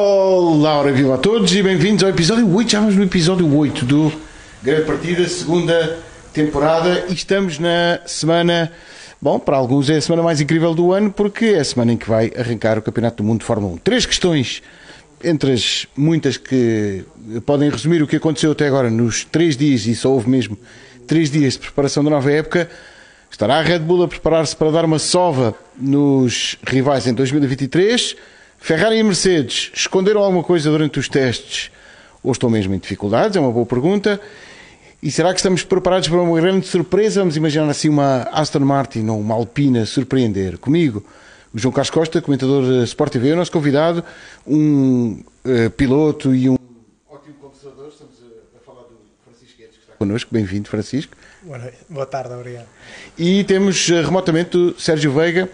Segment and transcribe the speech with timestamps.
[0.00, 2.70] Olá, ora viva a todos e bem-vindos ao episódio 8.
[2.70, 4.12] Já vamos no episódio 8 do
[4.62, 5.98] Grande Partida, segunda
[6.32, 7.06] temporada.
[7.08, 8.70] E estamos na semana,
[9.20, 11.96] bom, para alguns é a semana mais incrível do ano, porque é a semana em
[11.96, 13.78] que vai arrancar o Campeonato do Mundo de Fórmula 1.
[13.78, 14.62] Três questões,
[15.22, 17.04] entre as muitas que
[17.44, 20.56] podem resumir o que aconteceu até agora nos três dias, e só houve mesmo
[21.08, 22.70] três dias de preparação da nova época.
[23.28, 28.14] Estará a Red Bull a preparar-se para dar uma sova nos rivais em 2023?
[28.58, 31.70] Ferrari e Mercedes esconderam alguma coisa durante os testes
[32.22, 33.36] ou estão mesmo em dificuldades?
[33.36, 34.20] É uma boa pergunta.
[35.02, 37.20] E será que estamos preparados para uma grande surpresa?
[37.20, 40.58] Vamos imaginar assim uma Aston Martin ou uma Alpina surpreender.
[40.58, 41.04] Comigo,
[41.54, 44.04] o João Carlos Costa, comentador da Sport TV, o nosso convidado,
[44.44, 46.56] um uh, piloto e um
[47.08, 47.88] ótimo conversador.
[47.88, 50.30] Estamos a, a falar do Francisco Guedes, que está connosco.
[50.32, 51.16] Bem-vindo, Francisco.
[51.88, 52.66] Boa tarde, obrigado.
[53.16, 55.48] E temos uh, remotamente o Sérgio Veiga,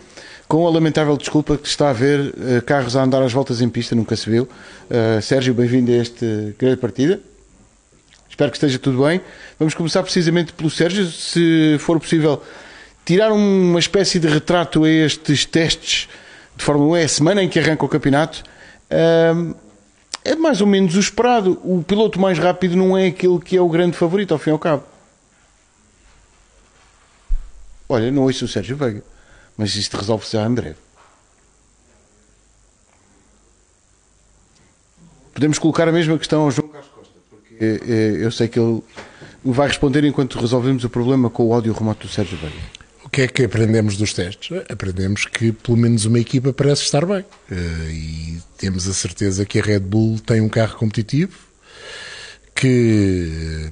[0.55, 3.69] com a lamentável desculpa que está a ver uh, carros a andar às voltas em
[3.69, 4.45] pista, nunca se viu.
[4.89, 7.19] Uh, Sérgio, bem-vindo a este grande partida.
[8.31, 9.21] Espero que esteja tudo bem.
[9.59, 12.41] Vamos começar precisamente pelo Sérgio, se for possível,
[13.05, 16.09] tirar uma espécie de retrato a estes testes
[16.57, 18.45] de Fórmula 1, é a semana em que arranca o campeonato.
[18.89, 19.57] Uh,
[20.25, 21.61] é mais ou menos o esperado.
[21.65, 24.53] O piloto mais rápido não é aquele que é o grande favorito, ao fim e
[24.53, 24.85] ao cabo.
[27.89, 29.03] Olha, não ouço o Sérgio Veiga,
[29.57, 30.77] mas isto resolve-se já em breve.
[35.33, 37.65] Podemos colocar a mesma questão ao João Carlos Costa, porque
[38.21, 38.83] eu sei que ele
[39.45, 42.57] vai responder enquanto resolvemos o problema com o áudio remoto do Sérgio Veiga.
[43.05, 44.57] O que é que aprendemos dos testes?
[44.69, 47.25] Aprendemos que pelo menos uma equipa parece estar bem.
[47.91, 51.37] E temos a certeza que a Red Bull tem um carro competitivo,
[52.55, 53.71] que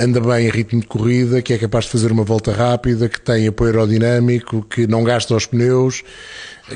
[0.00, 3.20] anda bem em ritmo de corrida, que é capaz de fazer uma volta rápida, que
[3.20, 6.02] tem apoio aerodinâmico, que não gasta os pneus.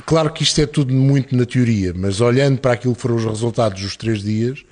[0.05, 3.25] Claro que isto é tudo muito na teoria, mas olhando para aquilo que foram os
[3.25, 4.63] resultados dos três dias,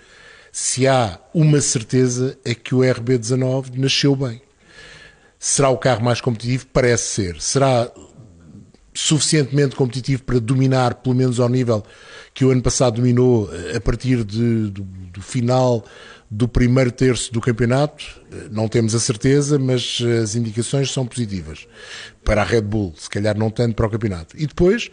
[0.53, 4.43] se há uma certeza é que o RB19 nasceu bem.
[5.39, 6.67] Será o carro mais competitivo?
[6.73, 7.41] Parece ser.
[7.41, 7.91] Será
[8.95, 11.83] suficientemente competitivo para dominar, pelo menos ao nível
[12.35, 15.85] que o ano passado dominou a partir de, do, do final
[16.35, 18.03] do primeiro terço do campeonato,
[18.51, 21.67] não temos a certeza, mas as indicações são positivas.
[22.25, 24.35] Para a Red Bull, se calhar não tanto para o campeonato.
[24.39, 24.91] E depois,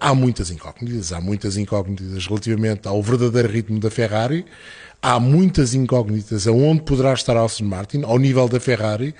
[0.00, 1.12] há muitas incógnitas.
[1.12, 4.46] Há muitas incógnitas relativamente ao verdadeiro ritmo da Ferrari.
[5.02, 9.14] Há muitas incógnitas aonde poderá estar a Aston Martin, ao nível da Ferrari,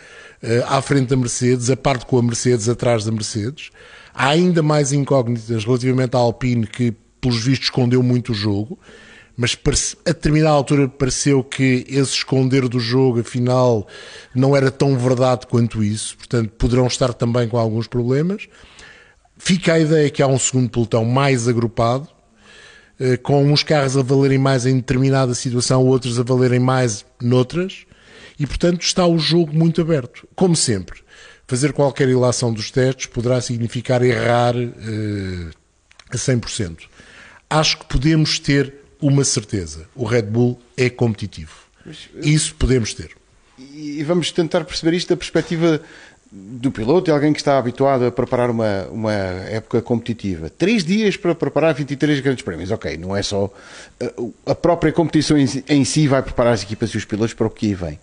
[0.67, 3.71] à frente da Mercedes, a parte com a Mercedes, atrás da Mercedes.
[4.15, 8.79] Há ainda mais incógnitas relativamente à Alpine, que, pelos vistos, escondeu muito o jogo
[9.37, 9.57] mas
[10.05, 13.87] a determinada altura pareceu que esse esconder do jogo, afinal,
[14.35, 18.49] não era tão verdade quanto isso, portanto, poderão estar também com alguns problemas.
[19.37, 22.09] Fica a ideia que há um segundo pelotão mais agrupado,
[23.23, 27.85] com uns carros a valerem mais em determinada situação, outros a valerem mais noutras,
[28.39, 30.27] e portanto está o jogo muito aberto.
[30.35, 31.01] Como sempre,
[31.47, 35.51] fazer qualquer ilação dos testes poderá significar errar uh,
[36.11, 36.85] a 100%.
[37.49, 41.67] Acho que podemos ter uma certeza: o Red Bull é competitivo.
[42.23, 43.11] Isso podemos ter.
[43.59, 45.81] E vamos tentar perceber isto da perspectiva
[46.31, 50.51] do piloto e alguém que está habituado a preparar uma, uma época competitiva.
[50.51, 52.71] Três dias para preparar 23 grandes prémios.
[52.71, 53.51] Ok, não é só.
[54.45, 57.67] A própria competição em si vai preparar as equipas e os pilotos para o que
[57.67, 58.01] aí vem.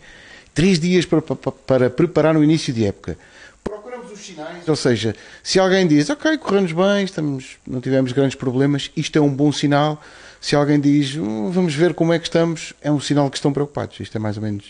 [0.54, 3.18] Três dias para, para, para preparar o início de época.
[3.64, 8.36] Procuramos os sinais, ou seja, se alguém diz, ok, corremos bem, estamos, não tivemos grandes
[8.36, 10.02] problemas, isto é um bom sinal
[10.44, 13.54] se alguém diz hum, vamos ver como é que estamos, é um sinal que estão
[13.54, 13.98] preocupados.
[14.02, 14.66] Isto é mais ou menos.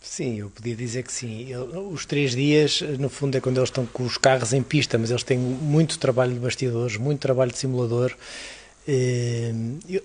[0.00, 1.48] Sim, eu podia dizer que sim.
[1.90, 5.10] Os três dias, no fundo, é quando eles estão com os carros em pista, mas
[5.10, 8.14] eles têm muito trabalho de bastidores, muito trabalho de simulador.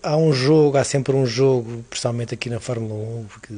[0.02, 3.54] Há um jogo, há sempre um jogo, principalmente aqui na Fórmula 1, porque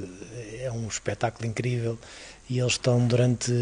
[0.60, 1.98] é um espetáculo incrível
[2.50, 3.54] e eles estão durante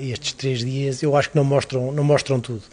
[0.00, 2.64] estes três dias, eu acho que não mostram, não mostram tudo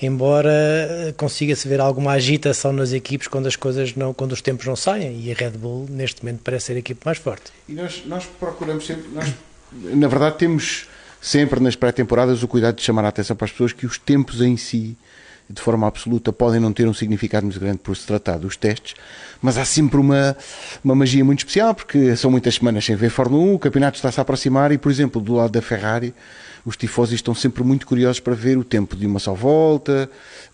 [0.00, 4.76] embora consiga-se ver alguma agitação nas equipes quando as coisas não, quando os tempos não
[4.76, 7.52] saem e a Red Bull neste momento parece ser a equipe mais forte.
[7.68, 9.32] E nós, nós procuramos sempre, nós,
[9.72, 10.88] na verdade temos
[11.20, 14.40] sempre nas pré-temporadas o cuidado de chamar a atenção para as pessoas que os tempos
[14.40, 14.96] em si
[15.48, 18.94] de forma absoluta podem não ter um significado muito grande por se tratar dos testes,
[19.40, 20.36] mas há sempre uma,
[20.82, 24.18] uma magia muito especial, porque são muitas semanas sem ver Fórmula 1, o campeonato está-se
[24.18, 26.12] a aproximar e, por exemplo, do lado da Ferrari,
[26.66, 30.10] os tifosi estão sempre muito curiosos para ver o tempo de uma só volta,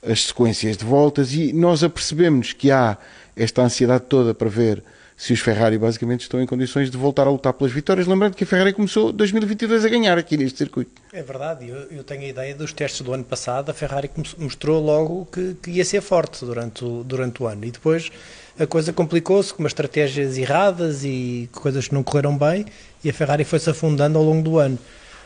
[0.07, 2.99] as sequências de voltas, e nós apercebemos que há
[3.35, 4.85] esta ansiedade toda para ver
[5.17, 8.07] se os Ferrari basicamente estão em condições de voltar a lutar pelas vitórias.
[8.07, 10.91] Lembrando que a Ferrari começou 2022 a ganhar aqui neste circuito.
[11.13, 14.85] É verdade, eu, eu tenho a ideia dos testes do ano passado, a Ferrari mostrou
[14.85, 18.11] logo que, que ia ser forte durante o, durante o ano e depois
[18.59, 22.67] a coisa complicou-se com umas estratégias erradas e coisas que não correram bem
[23.03, 24.79] e a Ferrari foi-se afundando ao longo do ano.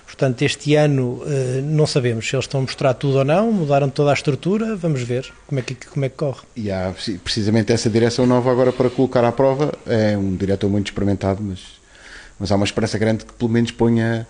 [0.06, 3.90] Portanto, este ano eh, não sabemos se eles estão a mostrar tudo ou não, mudaram
[3.90, 6.42] toda a estrutura, vamos ver como é que, como é que corre.
[6.54, 9.72] E há precisamente essa direção nova agora para colocar à prova.
[9.84, 11.60] É um diretor muito experimentado, mas,
[12.38, 14.26] mas há uma esperança grande que pelo menos ponha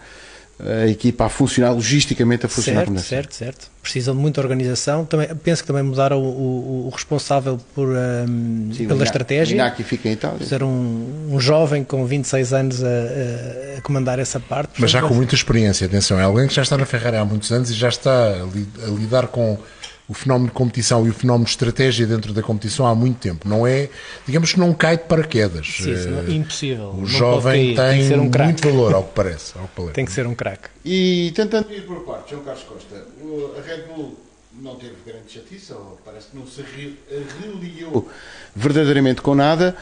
[0.58, 3.70] a equipa a funcionar logisticamente a funcionar certo, certo, certo.
[3.82, 5.04] Precisam de muita organização.
[5.04, 9.54] Também, penso que também mudaram o, o, o responsável por, um, Sim, pela estratégia.
[9.54, 10.44] Inaki fica em Itália.
[10.46, 14.72] Ser um, um jovem com 26 anos a, a, a comandar essa parte.
[14.78, 17.52] Mas já com muita experiência, atenção, é alguém que já está na Ferrari há muitos
[17.52, 19.58] anos e já está a, a lidar com
[20.08, 23.48] o fenómeno de competição e o fenómeno de estratégia dentro da competição há muito tempo.
[23.48, 23.88] Não é,
[24.24, 25.66] digamos que não cai de paraquedas.
[25.78, 25.94] Sim,
[26.28, 26.90] é impossível.
[26.90, 29.54] O não jovem tem, tem um muito valor, ao que parece.
[29.58, 29.92] Ao que.
[29.92, 30.68] Tem que ser um craque.
[30.84, 34.16] E tentando ir por parte, João Carlos Costa, a Red Bull
[34.60, 38.08] não teve grande chatice, ou parece que não se reliou
[38.54, 39.76] verdadeiramente com nada.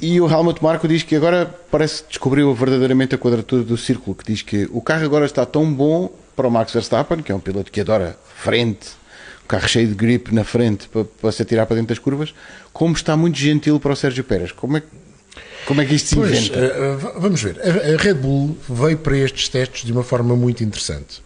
[0.00, 4.14] E o Helmut Marko diz que agora parece que descobriu verdadeiramente a quadratura do círculo,
[4.14, 7.34] que diz que o carro agora está tão bom para o Max Verstappen, que é
[7.34, 8.90] um piloto que adora frente,
[9.44, 12.34] o carro cheio de grip na frente para, para se atirar para dentro das curvas,
[12.72, 14.52] como está muito gentil para o Sérgio Pérez.
[14.52, 14.82] Como é,
[15.66, 17.16] como é que isto se pois, inventa?
[17.16, 17.60] Uh, vamos ver.
[17.60, 21.22] A Red Bull veio para estes testes de uma forma muito interessante.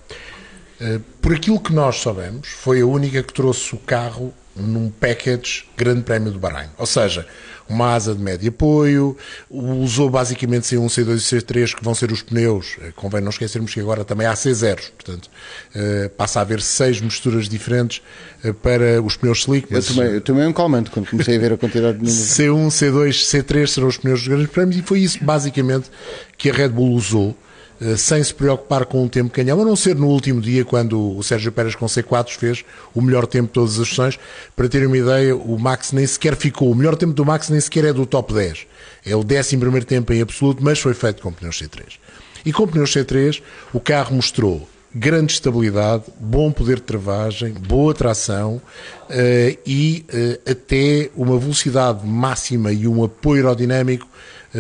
[0.81, 5.65] Uh, por aquilo que nós sabemos, foi a única que trouxe o carro num package
[5.77, 6.69] Grande Prémio do Bahrein.
[6.77, 7.27] Ou seja,
[7.69, 9.17] uma asa de médio apoio,
[9.51, 13.73] usou basicamente C1, C2 e C3, que vão ser os pneus, eh, convém não esquecermos
[13.73, 15.31] que agora também há C0, portanto,
[15.75, 18.03] uh, passa a haver seis misturas diferentes
[18.45, 19.69] uh, para os pneus slick.
[19.71, 19.89] Mas...
[19.89, 23.11] Eu, tomei, eu tomei um calmante quando comecei a ver a quantidade de C1, C2,
[23.11, 25.91] C3 serão os pneus dos grandes prémios e foi isso basicamente
[26.37, 27.48] que a Red Bull usou eh,
[27.97, 31.17] sem se preocupar com o tempo que ganhava, a não ser no último dia, quando
[31.17, 32.65] o Sérgio Pérez com C4 fez
[32.95, 34.19] o melhor tempo de todas as sessões.
[34.57, 36.71] Para terem uma ideia, o Max nem sequer ficou.
[36.71, 38.67] O melhor tempo do Max nem sequer é do top 10.
[39.07, 41.99] É o 11 tempo em absoluto, mas foi feito com pneus C3.
[42.45, 43.43] E com pneus C3,
[43.73, 51.11] o carro mostrou grande estabilidade, bom poder de travagem, boa tração uh, e uh, até
[51.15, 54.09] uma velocidade máxima e um apoio aerodinâmico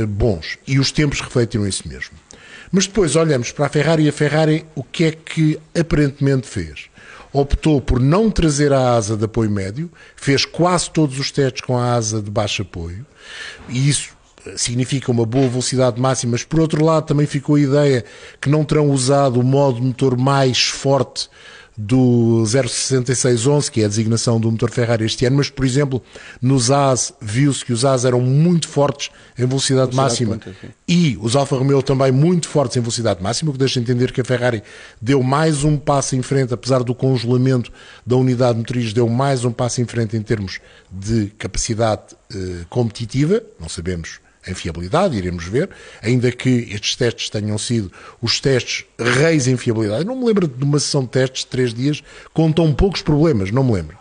[0.06, 0.58] bons.
[0.66, 2.10] E os tempos refletiram isso mesmo.
[2.70, 6.86] Mas depois olhamos para a Ferrari e a Ferrari o que é que aparentemente fez?
[7.32, 11.76] Optou por não trazer a asa de apoio médio, fez quase todos os testes com
[11.76, 13.04] a asa de baixo apoio,
[13.68, 14.16] e isso
[14.56, 18.04] significa uma boa velocidade máxima, mas por outro lado também ficou a ideia
[18.40, 21.28] que não terão usado o modo motor mais forte
[21.80, 26.02] do 06611, que é a designação do motor Ferrari este ano, mas, por exemplo,
[26.42, 30.38] nos AS viu-se que os AS eram muito fortes em velocidade, velocidade máxima.
[30.38, 30.52] ponta,
[30.88, 34.20] e os Alfa Romeo também muito fortes em velocidade máxima, o que deixa entender que
[34.20, 34.60] a Ferrari
[35.00, 37.72] deu mais um passo em frente, apesar do congelamento
[38.04, 40.58] da unidade motriz, deu mais um passo em frente em termos
[40.90, 45.70] de capacidade eh, competitiva, não sabemos em fiabilidade, iremos ver,
[46.02, 50.04] ainda que estes testes tenham sido os testes reis em fiabilidade.
[50.04, 52.02] não me lembro de uma sessão de testes de três dias
[52.32, 53.98] com tão poucos problemas, não me lembro.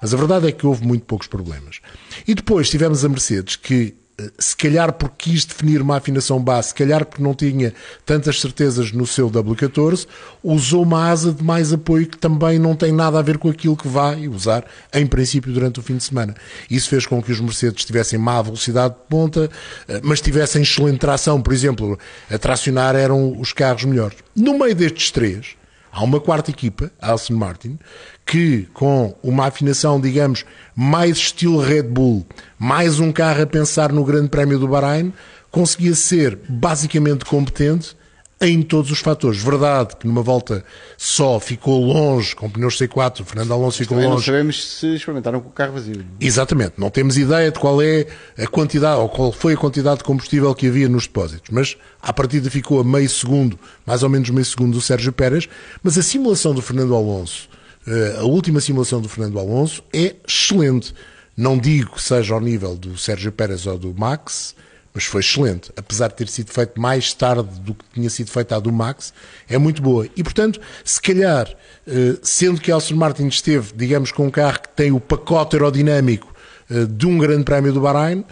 [0.00, 1.80] Mas a verdade é que houve muito poucos problemas.
[2.26, 3.94] E depois tivemos a Mercedes, que
[4.38, 7.72] se calhar porque quis definir uma afinação base, se calhar porque não tinha
[8.04, 10.06] tantas certezas no seu W14,
[10.42, 13.76] usou uma asa de mais apoio que também não tem nada a ver com aquilo
[13.76, 16.34] que vai usar, em princípio, durante o fim de semana.
[16.70, 19.50] Isso fez com que os Mercedes tivessem má velocidade de ponta,
[19.88, 21.40] eh, mas tivessem excelente tração.
[21.40, 21.98] Por exemplo,
[22.30, 24.18] a tracionar eram os carros melhores.
[24.34, 25.59] No meio destes três,
[25.92, 27.78] Há uma quarta equipa, a Aston Martin,
[28.24, 30.44] que com uma afinação, digamos,
[30.74, 32.24] mais estilo Red Bull,
[32.58, 35.12] mais um carro a pensar no Grande Prémio do Bahrein,
[35.50, 37.96] conseguia ser basicamente competente
[38.40, 39.42] em todos os fatores.
[39.42, 40.64] Verdade que numa volta
[40.96, 44.08] só ficou longe, com pneus C4, o Fernando Alonso ficou longe.
[44.08, 46.04] Não sabemos se experimentaram com o carro vazio.
[46.18, 48.06] Exatamente, não temos ideia de qual é
[48.38, 52.12] a quantidade, ou qual foi a quantidade de combustível que havia nos depósitos, mas à
[52.12, 55.46] partida ficou a meio segundo, mais ou menos meio segundo do Sérgio Pérez,
[55.82, 57.48] mas a simulação do Fernando Alonso,
[57.86, 60.94] eh, a última simulação do Fernando Alonso é excelente.
[61.36, 64.54] Não digo que seja ao nível do Sérgio Pérez ou do Max,
[64.92, 65.70] mas foi excelente.
[65.76, 69.12] Apesar de ter sido feito mais tarde do que tinha sido feita a do Max,
[69.48, 70.08] é muito boa.
[70.16, 71.48] E, portanto, se calhar,
[71.86, 76.34] eh, sendo que Aston Martin esteve, digamos, com um carro que tem o pacote aerodinâmico
[76.70, 78.24] eh, de um grande prémio do Bahrein,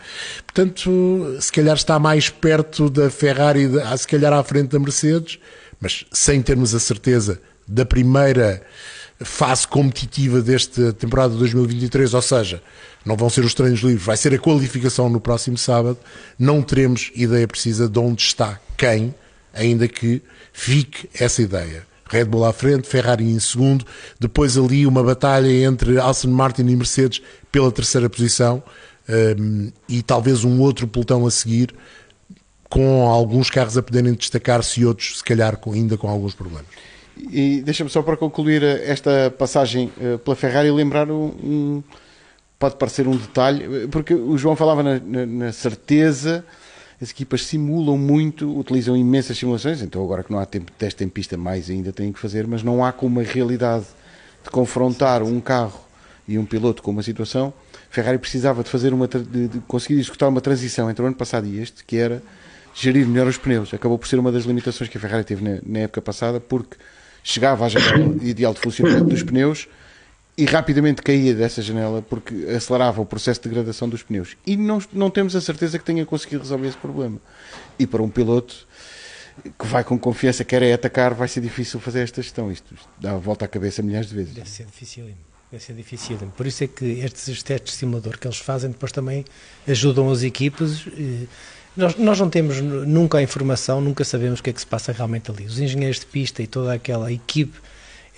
[0.46, 5.38] portanto, se calhar está mais perto da Ferrari, se calhar à frente da Mercedes,
[5.80, 8.62] mas sem termos a certeza da primeira
[9.20, 12.62] fase competitiva desta temporada de 2023, ou seja,
[13.08, 15.96] não vão ser os treinos livres, vai ser a qualificação no próximo sábado,
[16.38, 19.14] não teremos ideia precisa de onde está quem,
[19.54, 20.20] ainda que
[20.52, 21.86] fique essa ideia.
[22.06, 23.86] Red Bull à frente, Ferrari em segundo,
[24.20, 28.62] depois ali uma batalha entre Aston Martin e Mercedes pela terceira posição
[29.08, 31.74] um, e talvez um outro pelotão a seguir,
[32.68, 36.66] com alguns carros a poderem destacar-se e outros, se calhar, com, ainda com alguns problemas.
[37.32, 41.82] E deixa-me só para concluir esta passagem uh, pela Ferrari lembrar um,
[42.58, 46.44] pode parecer um detalhe, porque o João falava na, na, na certeza
[47.00, 51.04] as equipas simulam muito, utilizam imensas simulações, então agora que não há tempo de teste
[51.04, 53.84] em pista, mais ainda têm que fazer, mas não há como a realidade
[54.42, 55.80] de confrontar um carro
[56.26, 57.52] e um piloto com uma situação.
[57.88, 61.46] Ferrari precisava de fazer uma de, de conseguir executar uma transição entre o ano passado
[61.46, 62.20] e este, que era
[62.74, 63.72] gerir melhor os pneus.
[63.72, 66.76] Acabou por ser uma das limitações que a Ferrari teve na, na época passada, porque
[67.22, 69.68] chegava à janela ideal de funcionamento dos pneus
[70.38, 74.36] e rapidamente caía dessa janela porque acelerava o processo de degradação dos pneus.
[74.46, 77.18] E não, não temos a certeza que tenha conseguido resolver esse problema.
[77.76, 78.64] E para um piloto
[79.58, 82.52] que vai com confiança, quer é atacar, vai ser difícil fazer esta gestão.
[82.52, 84.32] Isto dá a volta à cabeça milhares de vezes.
[84.32, 85.06] Deve ser difícil.
[85.50, 86.16] Deve ser difícil.
[86.36, 89.24] Por isso é que estes testes de simulador que eles fazem depois também
[89.66, 90.86] ajudam as equipes.
[91.76, 94.92] Nós, nós não temos nunca a informação, nunca sabemos o que é que se passa
[94.92, 95.46] realmente ali.
[95.46, 97.58] Os engenheiros de pista e toda aquela equipe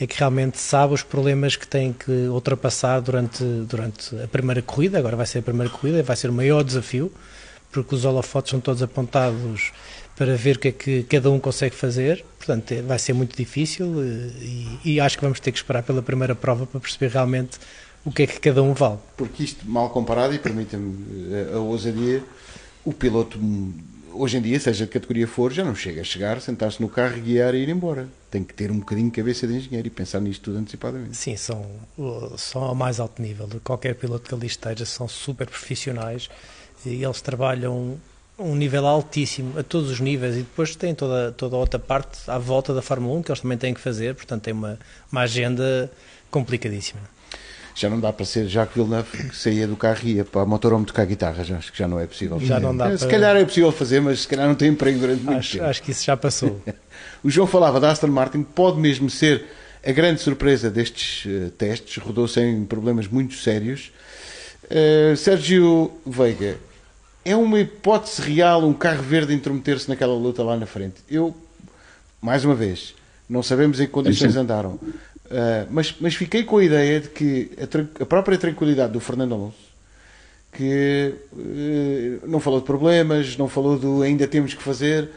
[0.00, 4.99] é que realmente sabe os problemas que tem que ultrapassar durante, durante a primeira corrida.
[4.99, 7.12] Agora vai ser a primeira corrida, vai ser o maior desafio,
[7.71, 9.73] porque os holofotes são todos apontados
[10.16, 12.25] para ver o que é que cada um consegue fazer.
[12.38, 15.83] Portanto, é, vai ser muito difícil eh, e, e acho que vamos ter que esperar
[15.83, 17.59] pela primeira prova para perceber realmente
[18.02, 18.99] o que é que cada um vale.
[19.19, 20.95] Porque isto, mal comparado, e permita-me
[21.30, 22.25] eh, a ousadia,
[22.87, 23.38] o piloto
[24.12, 27.21] hoje em dia, seja de categoria for, já não chega a chegar, sentar-se no carro,
[27.21, 28.09] guiar e ir embora.
[28.31, 31.17] Tem que ter um bocadinho de cabeça de engenheiro e pensar nisto tudo antecipadamente.
[31.17, 31.67] Sim, são,
[32.37, 33.49] são ao mais alto nível.
[33.64, 36.29] Qualquer piloto que ali esteja são super profissionais
[36.85, 37.99] e eles trabalham
[38.38, 42.19] um nível altíssimo a todos os níveis e depois tem toda, toda a outra parte
[42.31, 44.79] à volta da Fórmula 1 que eles também têm que fazer, portanto tem uma,
[45.12, 45.90] uma agenda
[46.31, 47.02] complicadíssima
[47.81, 50.47] já não dá para ser Jacques Villeneuve que saía do carro e ia para o
[50.47, 52.39] motorhome tocar guitarra, já acho que já não é possível.
[52.41, 53.09] Já não dá se para...
[53.09, 55.65] calhar é possível fazer, mas se calhar não tem emprego durante muito acho, tempo.
[55.65, 56.61] Acho que isso já passou.
[57.25, 59.47] o João falava da Aston Martin, pode mesmo ser
[59.85, 63.91] a grande surpresa destes uh, testes, rodou sem problemas muito sérios.
[64.65, 66.59] Uh, Sérgio Veiga,
[67.25, 70.97] é uma hipótese real um carro verde intrometer-se naquela luta lá na frente?
[71.11, 71.35] Eu,
[72.21, 72.95] mais uma vez,
[73.29, 74.79] não sabemos em que condições andaram.
[75.31, 79.35] Uh, mas, mas fiquei com a ideia de que a, a própria tranquilidade do Fernando
[79.35, 79.71] Alonso,
[80.53, 85.09] que uh, não falou de problemas, não falou do ainda temos que fazer,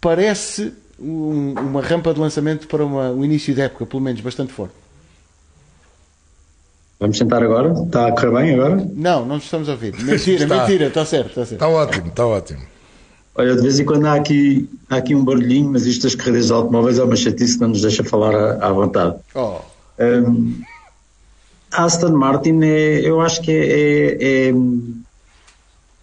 [0.00, 4.52] parece um, uma rampa de lançamento para uma, um início de época, pelo menos bastante
[4.52, 4.74] forte.
[7.00, 7.72] Vamos sentar agora?
[7.72, 8.88] Está a correr bem agora?
[8.94, 9.94] Não, não estamos a ouvir.
[10.00, 10.56] Mentira, está.
[10.60, 11.54] mentira, está certo, está certo.
[11.54, 12.73] Está ótimo, está ótimo.
[13.36, 16.46] Olha, de vez em quando há aqui, há aqui um barulhinho, mas isto das corridas
[16.46, 19.16] de automóveis é uma chatice que não nos deixa falar à, à vontade.
[19.34, 19.58] Oh.
[19.98, 20.62] Um,
[21.72, 24.54] Aston Martin é, eu acho que é, é, é,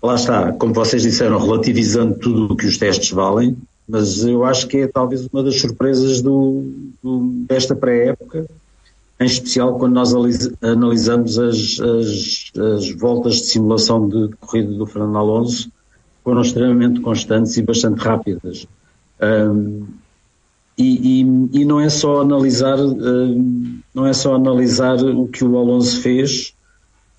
[0.03, 3.55] lá está, como vocês disseram, relativizando tudo o que os testes valem,
[3.87, 6.63] mas eu acho que é talvez uma das surpresas do,
[7.01, 8.45] do desta pré-época,
[9.19, 10.13] em especial quando nós
[10.61, 15.71] analisamos as, as, as voltas de simulação de, de corrida do Fernando Alonso,
[16.23, 18.67] foram extremamente constantes e bastante rápidas.
[19.21, 19.85] Um,
[20.77, 25.57] e, e, e, não é só analisar um, não é só analisar o que o
[25.57, 26.55] Alonso fez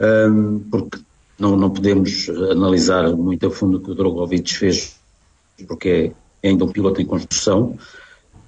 [0.00, 0.98] um, porque
[1.38, 4.96] não, não podemos analisar muito a fundo o que o Drogovic fez
[5.68, 7.76] porque é ainda um piloto em construção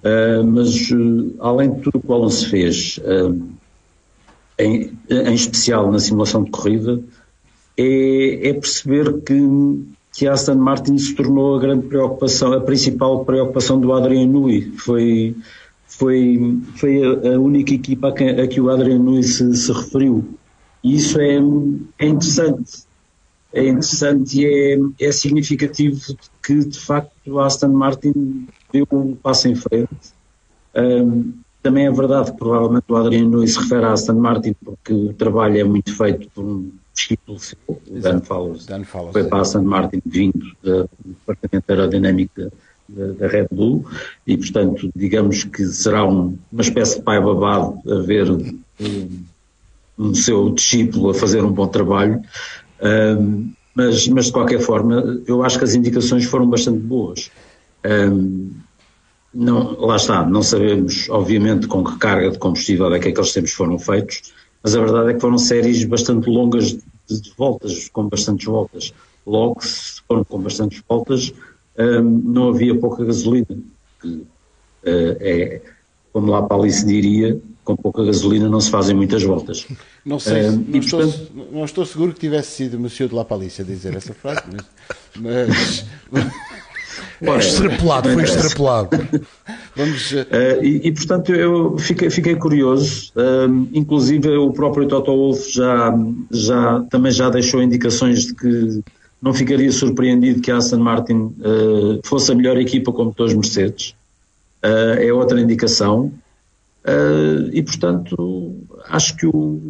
[0.03, 2.99] uh, mas uh, além de tudo o que o Alonso fez
[4.59, 7.01] em, em especial na simulação de corrida
[7.77, 9.35] é, é perceber que
[10.15, 14.73] que a Aston Martin se tornou a grande preocupação, a principal preocupação do Adrian Newey.
[14.79, 15.37] Foi,
[15.89, 20.25] foi, foi a, única equipa a que, a que o Adrian Newey se, se, referiu.
[20.85, 21.41] E isso é,
[21.99, 22.85] é interessante.
[23.53, 29.49] É interessante e é, é significativo que, de facto, a Aston Martin deu um passo
[29.49, 30.15] em frente.
[30.77, 34.93] Um, também é verdade que provavelmente o Adrian Newey se refere à Aston Martin porque
[34.93, 39.23] o trabalho é muito feito por um discípulo seu, o Dan Fowles, Dan Fowles foi
[39.23, 39.25] é.
[39.25, 42.51] para a Aston Martin vindo do departamento aerodinâmico
[42.89, 43.85] da, da, Red Bull
[44.27, 49.25] e, portanto, digamos que será um, uma espécie de pai babado a ver um,
[49.99, 52.23] um seu discípulo a fazer um bom trabalho.
[52.83, 57.31] Um, mas, mas, de qualquer forma, eu acho que as indicações foram bastante boas.
[59.35, 63.53] Não, lá está, não sabemos, obviamente, com que carga de combustível é que aqueles tempos
[63.53, 64.33] foram feitos,
[64.65, 68.95] mas a verdade é que foram séries bastante longas de, de voltas, com bastantes voltas.
[69.27, 71.35] Logo, se foram com bastantes voltas,
[71.79, 73.47] um, não havia pouca gasolina.
[74.01, 74.27] Que, uh,
[75.21, 75.61] é,
[76.15, 79.67] como lá para ali se diria, com pouca gasolina não se fazem muitas voltas.
[80.03, 81.31] Não sei, um, não, estou, portanto...
[81.53, 84.45] não, estou, seguro que tivesse sido o Monsieur de La Palice a dizer essa frase,
[85.21, 85.85] mas...
[86.11, 86.35] mas...
[87.19, 88.91] Foi extrapolado, foi extrapolado.
[89.77, 90.13] Vamos...
[90.13, 95.95] Uh, e, e, portanto eu fiquei, fiquei curioso, uh, inclusive o próprio Toto Wolff já,
[96.31, 98.83] já, também já deixou indicações de que
[99.21, 103.95] não ficaria surpreendido que a Aston Martin uh, fosse a melhor equipa com motores Mercedes.
[104.63, 106.13] é outra indicação.
[107.53, 108.55] e portanto
[108.89, 109.61] acho que o,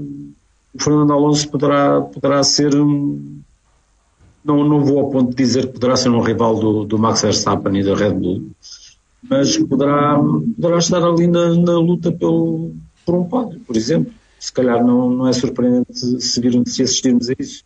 [0.75, 3.41] o Fernando Alonso poderá, poderá ser um,
[4.45, 7.23] não, não vou ao ponto de dizer que poderá ser um rival do, do Max
[7.23, 8.51] Verstappen e da Red Bull,
[9.23, 12.73] mas poderá, poderá estar ali na, na luta pelo,
[13.07, 14.13] por um pódio, por exemplo.
[14.39, 17.65] Se calhar não, não é surpreendente se, vir, se assistirmos a isso.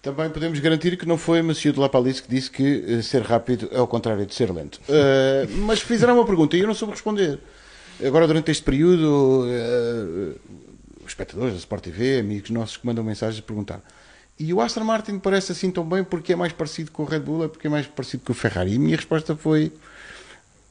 [0.00, 3.02] Também podemos garantir que não foi o Monsieur de La Palice que disse que uh,
[3.02, 4.78] ser rápido é ao contrário de ser lento.
[4.88, 7.40] Uh, mas fizeram uma pergunta e eu não soube responder.
[8.04, 10.34] Agora, durante este período, uh,
[11.06, 13.82] espectadores da Sport TV, amigos nossos que mandam mensagens, perguntaram
[14.38, 17.20] e o Aston Martin parece assim tão bem porque é mais parecido com o Red
[17.20, 18.72] Bull, é porque é mais parecido com o Ferrari.
[18.72, 19.72] E a minha resposta foi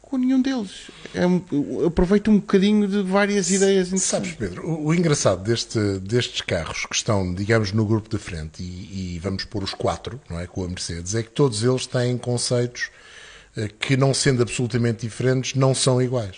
[0.01, 0.91] com nenhum deles.
[1.13, 1.41] É um,
[1.87, 6.95] aproveito um bocadinho de várias ideias Sabes, Pedro, o, o, engraçado deste, destes carros que
[6.95, 10.63] estão, digamos, no grupo de frente e, e, vamos pôr os quatro, não é, com
[10.63, 12.91] a Mercedes, é que todos eles têm conceitos
[13.55, 16.37] eh, que, não sendo absolutamente diferentes, não são iguais.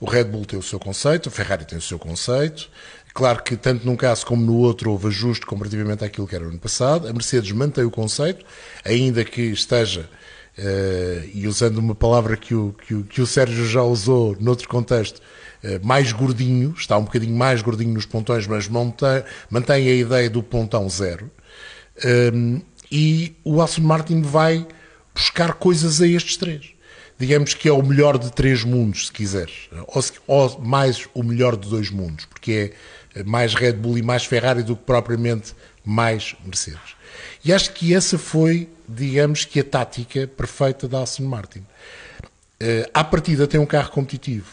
[0.00, 2.70] O Red Bull tem o seu conceito, o Ferrari tem o seu conceito,
[3.14, 6.48] Claro que tanto num caso como no outro houve ajuste comparativamente àquilo que era o
[6.48, 7.08] ano passado.
[7.08, 8.44] A Mercedes mantém o conceito,
[8.84, 10.08] ainda que esteja,
[10.58, 14.66] uh, e usando uma palavra que o, que, o, que o Sérgio já usou noutro
[14.66, 19.94] contexto, uh, mais gordinho, está um bocadinho mais gordinho nos pontões, mas mantém, mantém a
[19.94, 21.30] ideia do pontão zero.
[22.04, 24.66] Um, ehm, e o Aston Martin vai
[25.14, 26.72] buscar coisas a estes três
[27.22, 31.56] digamos que é o melhor de três mundos, se quiseres, ou, ou, mais o melhor
[31.56, 32.72] de dois mundos, porque é
[33.24, 36.96] mais Red Bull e mais Ferrari do que propriamente mais Mercedes.
[37.44, 41.60] E acho que essa foi, digamos que a tática perfeita da Aston Martin.
[41.60, 44.46] Uh, à partida tem um carro competitivo.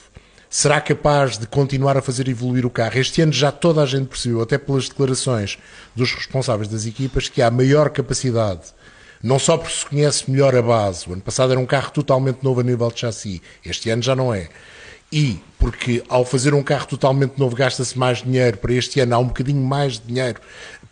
[0.49, 2.97] Será capaz de continuar a fazer evoluir o carro?
[2.97, 5.59] Este ano já toda a gente percebeu, até pelas declarações
[5.95, 8.73] dos responsáveis das equipas, que há maior capacidade
[9.21, 12.41] não só porque se conhece melhor a base, o ano passado era um carro totalmente
[12.41, 14.47] novo a nível de chassi, este ano já não é.
[15.11, 19.17] E porque ao fazer um carro totalmente novo gasta-se mais dinheiro, para este ano há
[19.19, 20.39] um bocadinho mais de dinheiro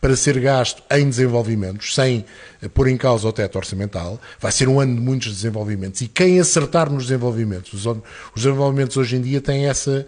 [0.01, 2.25] para ser gasto em desenvolvimentos, sem
[2.73, 4.19] pôr em causa o teto orçamental.
[4.39, 6.01] Vai ser um ano de muitos desenvolvimentos.
[6.01, 7.97] E quem acertar nos desenvolvimentos, os,
[8.35, 10.05] desenvolvimentos hoje em dia têm essa,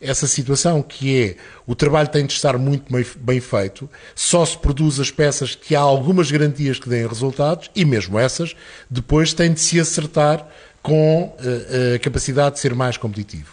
[0.00, 4.98] essa situação, que é o trabalho tem de estar muito bem feito, só se produz
[4.98, 8.56] as peças que há algumas garantias que deem resultados e mesmo essas
[8.90, 10.46] depois têm de se acertar
[10.82, 13.52] com eh, a capacidade de ser mais competitivo.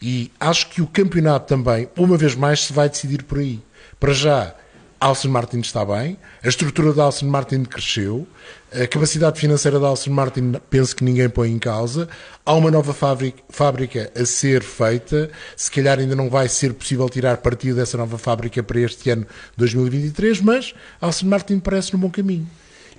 [0.00, 3.60] E acho que o campeonato também, uma vez mais, se vai decidir por aí.
[3.98, 4.54] Para já,
[5.00, 8.28] Alston Martin está bem, a estrutura da Alston Martin cresceu,
[8.70, 12.06] a capacidade financeira da Alston Martin penso que ninguém põe em causa,
[12.44, 17.38] há uma nova fábrica, a ser feita, se calhar ainda não vai ser possível tirar
[17.38, 22.10] partido dessa nova fábrica para este ano 2023, mas a Alston Martin parece no bom
[22.10, 22.46] caminho.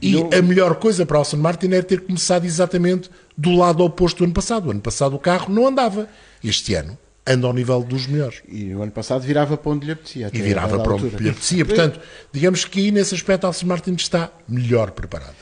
[0.01, 0.29] E não...
[0.33, 4.23] a melhor coisa para a Alston Martin é ter começado exatamente do lado oposto do
[4.25, 4.67] ano passado.
[4.67, 6.07] O ano passado o carro não andava.
[6.43, 8.41] Este ano anda ao nível dos melhores.
[8.47, 10.29] E no ano passado virava para onde lhe apetecia.
[10.33, 11.65] E virava para onde lhe apetecia.
[11.65, 11.99] Portanto,
[12.31, 15.35] digamos que aí nesse aspecto Alcim Martin está melhor preparado.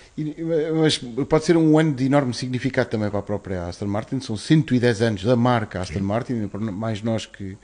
[0.81, 4.19] Mas pode ser um ano de enorme significado também para a própria Aston Martin.
[4.19, 6.01] São 110 anos da marca Aston Sim.
[6.01, 7.57] Martin, mais nós que,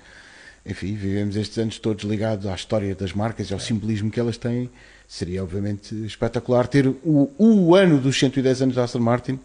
[0.66, 4.38] enfim, vivemos estes anos todos ligados à história das marcas e ao simbolismo que elas
[4.38, 4.70] têm.
[5.08, 9.40] Seria, obviamente, espetacular ter o, o ano dos 110 anos da Aston Martin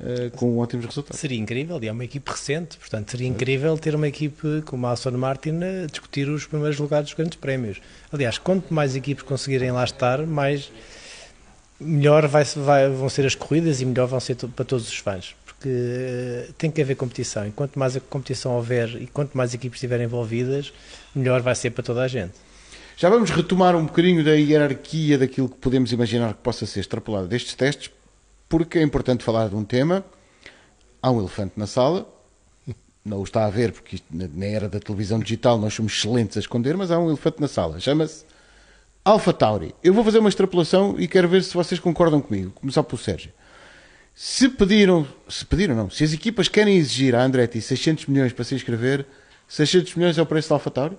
[0.00, 1.20] uh, com ótimos resultados.
[1.20, 4.92] Seria incrível, e é uma equipe recente, portanto seria incrível ter uma equipe como a
[4.92, 7.80] Aston Martin a discutir os primeiros lugares dos grandes prémios.
[8.12, 10.70] Aliás, quanto mais equipes conseguirem lá estar, mais
[11.80, 15.34] melhor vai, vai, vão ser as corridas e melhor vão ser para todos os fãs.
[15.44, 19.54] Porque uh, tem que haver competição, e quanto mais a competição houver e quanto mais
[19.54, 20.72] equipes estiverem envolvidas,
[21.14, 22.47] melhor vai ser para toda a gente.
[23.00, 27.28] Já vamos retomar um bocadinho da hierarquia daquilo que podemos imaginar que possa ser extrapolado
[27.28, 27.92] destes testes,
[28.48, 30.04] porque é importante falar de um tema.
[31.00, 32.12] Há um elefante na sala,
[33.04, 36.40] não o está a ver, porque na era da televisão digital nós somos excelentes a
[36.40, 37.78] esconder, mas há um elefante na sala.
[37.78, 38.24] Chama-se
[39.04, 39.72] Alpha Tauri.
[39.80, 42.50] Eu vou fazer uma extrapolação e quero ver se vocês concordam comigo.
[42.50, 43.30] Começar pelo Sérgio.
[44.12, 48.44] Se pediram, se pediram não, se as equipas querem exigir a Andretti 600 milhões para
[48.44, 49.06] se inscrever,
[49.46, 50.98] 600 milhões é o preço do AlphaTauri?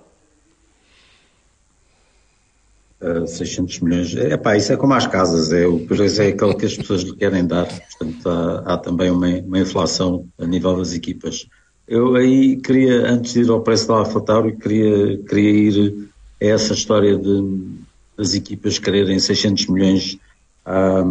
[3.00, 4.14] Uh, 600 milhões.
[4.14, 5.86] É pá, isso é como as casas, é o
[6.20, 7.66] é aquele que as pessoas lhe querem dar.
[7.66, 11.46] Portanto, há, há também uma, uma, inflação a nível das equipas.
[11.88, 16.10] Eu aí queria, antes de ir ao preço da AlphaTauri, queria, queria ir
[16.42, 17.68] a essa história de,
[18.16, 20.18] das equipas quererem 600 milhões
[20.66, 21.04] ah,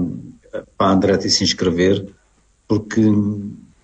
[0.77, 2.05] para a Andretti se inscrever,
[2.67, 3.01] porque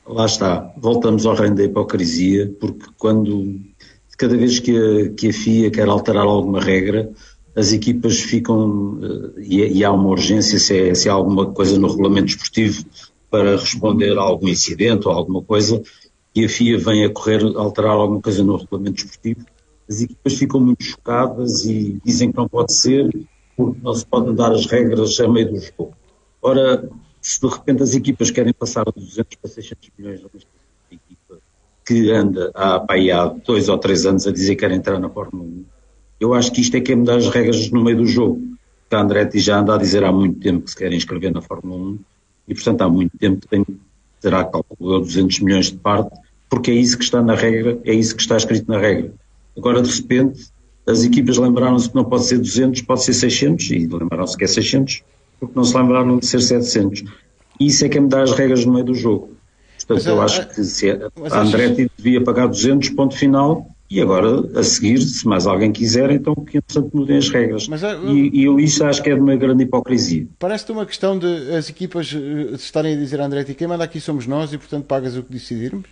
[0.08, 3.60] lá está, voltamos ao reino da hipocrisia, porque quando
[4.18, 7.10] cada vez que a, que a FIA quer alterar alguma regra,
[7.56, 11.88] as equipas ficam, eh, e, e há uma urgência se, é, há alguma coisa no
[11.88, 12.86] regulamento esportivo
[13.32, 15.82] para responder a algum incidente ou alguma coisa,
[16.36, 19.46] e a FIA vem a correr alterar alguma coisa no regulamento esportivo,
[19.90, 23.10] as equipas ficam muito chocadas e dizem que não pode ser,
[23.56, 25.94] porque não se podem dar as regras a meio do jogo.
[26.42, 26.90] Ora,
[27.22, 30.26] se de repente as equipas querem passar de 200 para 600 milhões de
[30.92, 31.40] equipa
[31.86, 35.44] que anda há, há dois ou três anos a dizer que quer entrar na Fórmula
[35.44, 35.66] 1,
[36.20, 38.42] eu acho que isto é que é mudar as regras no meio do jogo.
[38.92, 41.92] A Andretti já anda a dizer há muito tempo que se quer inscrever na Fórmula
[41.92, 42.00] 1
[42.48, 43.66] e, portanto, há muito tempo que tem,
[44.22, 46.18] terá calculado 200 milhões de parte,
[46.50, 49.14] porque é isso que está na regra, é isso que está escrito na regra.
[49.58, 50.46] Agora, de repente,
[50.88, 54.48] as equipas lembraram-se que não pode ser 200, pode ser 600, e lembraram-se que é
[54.48, 55.04] 600,
[55.40, 57.04] porque não se lembraram de ser 700.
[57.60, 59.36] E isso é que é mudar as regras no meio do jogo.
[59.88, 64.02] Portanto, mas, eu é, acho que se a, Andretti devia pagar 200, ponto final, e
[64.02, 67.68] agora, a seguir, se mais alguém quiser, então que entretanto mudem as regras.
[67.68, 70.28] Mas, eu, e, e eu isso acho que é de uma grande hipocrisia.
[70.40, 74.02] Parece-te uma questão de as equipas eh, estarem a dizer a Andretti, quem manda aqui
[74.02, 75.88] somos nós e portanto pagas o que decidirmos?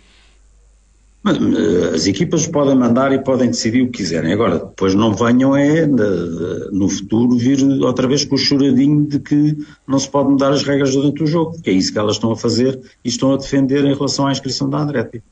[1.26, 4.32] Eh, as equipas podem mandar e podem decidir o que quiserem.
[4.32, 9.56] Agora, depois não venham é, no futuro, vir outra vez com o choradinho de que
[9.86, 12.32] não se pode mudar as regras durante o jogo, que é isso que elas estão
[12.32, 15.22] a fazer e estão a defender em relação à inscrição da Andretti.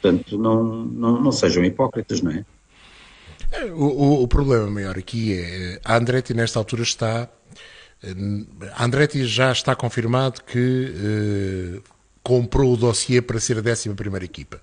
[0.00, 2.44] Portanto, não, não, não sejam hipócritas, não é?
[3.52, 7.28] é o, o, o, problema maior aqui é a Andretti nesta altura está
[8.74, 11.80] a Andretti já está confirmado que eh,
[12.22, 14.60] comprou o dossiê para ser a 11 primeira equipa.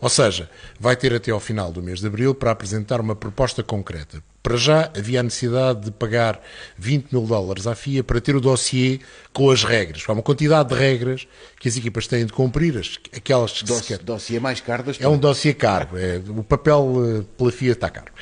[0.00, 3.62] Ou seja, vai ter até ao final do mês de abril para apresentar uma proposta
[3.62, 4.22] concreta.
[4.42, 6.40] Para já havia a necessidade de pagar
[6.78, 9.00] 20 mil dólares à FIA para ter o dossiê
[9.32, 10.04] com as regras.
[10.08, 11.26] Há uma quantidade de regras
[11.58, 12.80] que as equipas têm de cumprir,
[13.14, 13.98] aquelas que Doc, se quer.
[13.98, 15.98] dossiê mais caro das É um dossiê caro.
[15.98, 18.12] É, o papel eh, pela FIA está caro.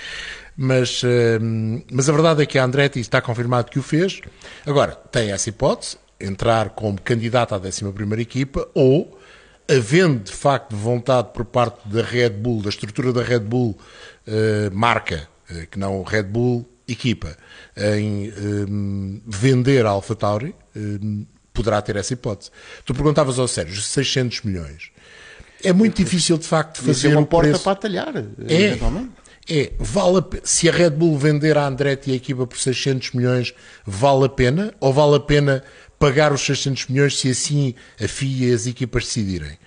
[0.56, 1.38] Mas, eh,
[1.92, 4.22] mas a verdade é que a Andretti está confirmado que o fez.
[4.64, 9.15] Agora, tem essa hipótese, entrar como candidato à 11 primeira equipa ou
[9.68, 13.76] havendo de facto vontade por parte da Red Bull, da estrutura da Red Bull
[14.26, 17.36] uh, marca, uh, que não Red Bull equipa,
[17.76, 22.50] em um, vender a AlphaTauri, um, poderá ter essa hipótese.
[22.84, 24.90] Tu perguntavas ao Sérgio, 600 milhões.
[25.64, 27.64] É muito difícil de facto fazer é uma um porta preço...
[27.64, 29.10] para atalhar, é, eventualmente.
[29.48, 33.12] É, vale a, se a Red Bull vender a Andretti e a equipa por 600
[33.12, 34.74] milhões, vale a pena?
[34.80, 35.62] Ou vale a pena
[35.98, 39.58] pagar os 600 milhões se assim a FIA e as equipas decidirem.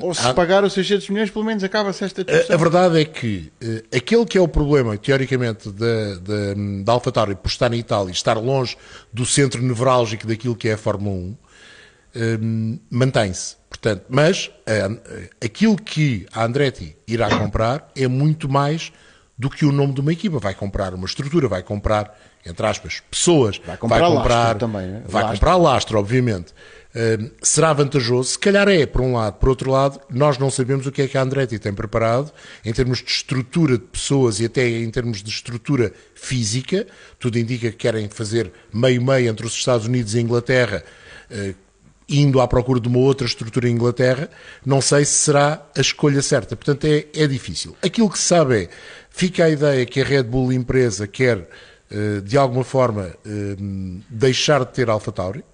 [0.00, 0.34] Ou se há...
[0.34, 2.52] pagar os 600 milhões, pelo menos acaba-se esta discussão.
[2.52, 6.92] A, a, verdade é que uh, aquele que é o problema, teoricamente, da, da, da
[6.92, 8.76] AlphaTauri por estar na Itália e estar longe
[9.12, 11.36] do centro nevrálgico daquilo que é a Fórmula 1, uh,
[12.90, 13.56] mantém-se.
[13.68, 18.92] Portanto, mas uh, aquilo que a Andretti irá comprar é muito mais
[19.38, 20.38] do que o nome de uma equipa.
[20.38, 25.02] Vai comprar uma estrutura, vai comprar entre aspas, pessoas, vai comprar, vai comprar também, né?
[25.06, 25.38] vai lastro.
[25.38, 26.54] comprar lastro, obviamente.
[26.94, 28.30] Uh, será vantajoso?
[28.30, 29.34] Se calhar é, por um lado.
[29.34, 32.32] Por outro lado, nós não sabemos o que é que a Andretti tem preparado
[32.64, 36.86] em termos de estrutura de pessoas e até em termos de estrutura física.
[37.18, 40.82] Tudo indica que querem fazer meio-meio entre os Estados Unidos e a Inglaterra,
[41.30, 41.54] uh,
[42.08, 44.30] indo à procura de uma outra estrutura em Inglaterra.
[44.64, 46.56] Não sei se será a escolha certa.
[46.56, 47.76] Portanto, é, é difícil.
[47.82, 48.68] Aquilo que se sabe é,
[49.10, 51.46] fica a ideia que a Red Bull empresa quer
[52.24, 53.56] de alguma forma eh,
[54.08, 55.44] deixar de ter AlphaTauri,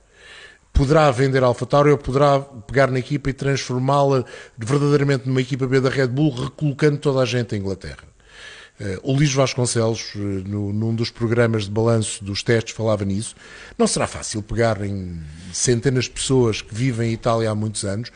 [0.73, 4.25] poderá vender AlphaTauri ou poderá pegar na equipa e transformá-la
[4.57, 8.05] verdadeiramente numa equipa B da Red Bull, recolocando toda a gente em Inglaterra.
[8.81, 13.35] Eh, o Luís Vasconcelos, num dos programas de balanço dos testes, falava nisso.
[13.77, 15.21] Não será fácil pegar em
[15.53, 18.11] centenas de pessoas que vivem em Itália há muitos anos,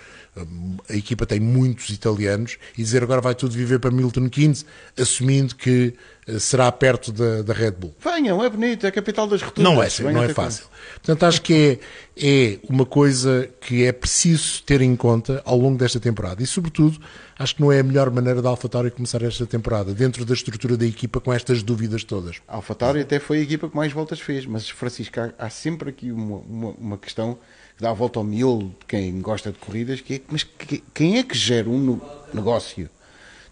[0.88, 4.66] a equipa tem muitos italianos, e dizer agora vai tudo viver para Milton Keynes,
[4.98, 5.94] assumindo que
[6.26, 7.94] eh, será perto da, da Red Bull.
[8.00, 9.72] Venham, é bonito, é a capital das rotundas.
[9.72, 10.66] Não é, não é fácil.
[10.94, 11.80] Portanto, acho que
[12.16, 16.42] é, é uma coisa que é preciso ter em conta ao longo desta temporada.
[16.42, 17.00] E, sobretudo,
[17.38, 20.76] acho que não é a melhor maneira da AlphaTauri começar esta temporada, dentro da estrutura
[20.76, 22.36] da equipa, com estas dúvidas todas.
[22.46, 25.90] A AlphaTauri até foi a equipa que mais voltas fez, mas, Francisco, há, há sempre
[25.90, 27.38] aqui uma, uma, uma questão
[27.76, 30.82] que dá a volta ao miolo de quem gosta de corridas, que é, mas que,
[30.94, 32.00] quem é que gera um
[32.32, 32.88] negócio,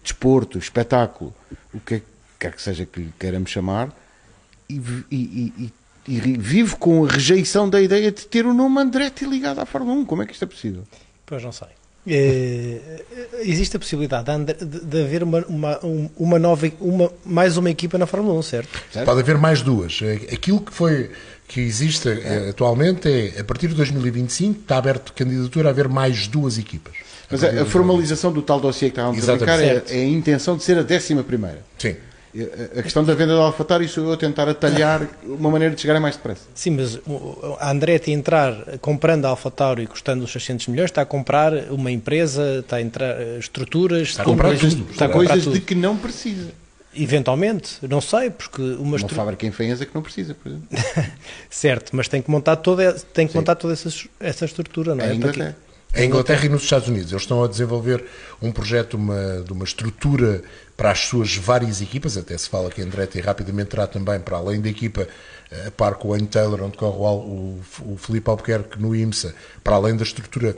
[0.01, 1.33] desporto, espetáculo,
[1.73, 2.01] o que é,
[2.39, 3.95] quer que seja que lhe queiramos chamar,
[4.67, 5.73] e, e, e,
[6.07, 9.95] e, vive com a rejeição da ideia de ter o nome Andretti ligado à Fórmula
[9.99, 10.05] 1.
[10.05, 10.83] Como é que isto é possível?
[11.23, 11.67] Pois não sei.
[12.07, 13.03] É,
[13.41, 15.79] existe a possibilidade de, de, de haver uma, uma,
[16.17, 18.83] uma, nova, uma, mais uma equipa na Fórmula 1, certo?
[18.91, 19.05] certo?
[19.05, 19.99] Pode haver mais duas.
[20.31, 21.11] Aquilo que foi
[21.47, 22.49] que existe é.
[22.49, 26.93] atualmente é, a partir de 2025, está aberto candidatura a haver mais duas equipas.
[27.29, 30.57] Mas a, a formalização do tal dossiê que estávamos a brincar é, é, a intenção
[30.57, 31.63] de ser a décima primeira.
[31.77, 31.95] Sim.
[32.77, 35.97] A questão da venda de Alfatário, isso eu a tentar atalhar uma maneira de chegar
[36.01, 36.41] mais depressa.
[36.53, 36.99] Sim, mas
[37.59, 41.89] a Andretti entrar comprando a Alfatário e custando os 600 milhões, está a comprar uma
[41.89, 44.91] empresa, está a entrar eh, estruturas, está a comprar coisas, tudo.
[44.91, 45.53] Está a coisas tudo.
[45.53, 46.49] de que não precisa.
[46.95, 50.67] Eventualmente, não sei, porque uma, uma fábrica em Fenhas que não precisa, por exemplo.
[51.49, 55.11] certo, mas tem que montar toda, tem que montar toda essa, essa estrutura, não é?
[55.11, 55.57] é Inglaterra.
[55.93, 57.11] A Inglaterra e nos Estados Unidos.
[57.11, 58.03] Eles estão a desenvolver
[58.41, 60.43] um projeto uma, de uma estrutura
[60.75, 64.35] para as suas várias equipas, até se fala que a Andretti rapidamente terá também, para
[64.35, 65.07] além da equipa,
[65.65, 69.75] a par com o Wayne Taylor, onde corre o, o Felipe Albuquerque no IMSA, para
[69.75, 70.57] além da estrutura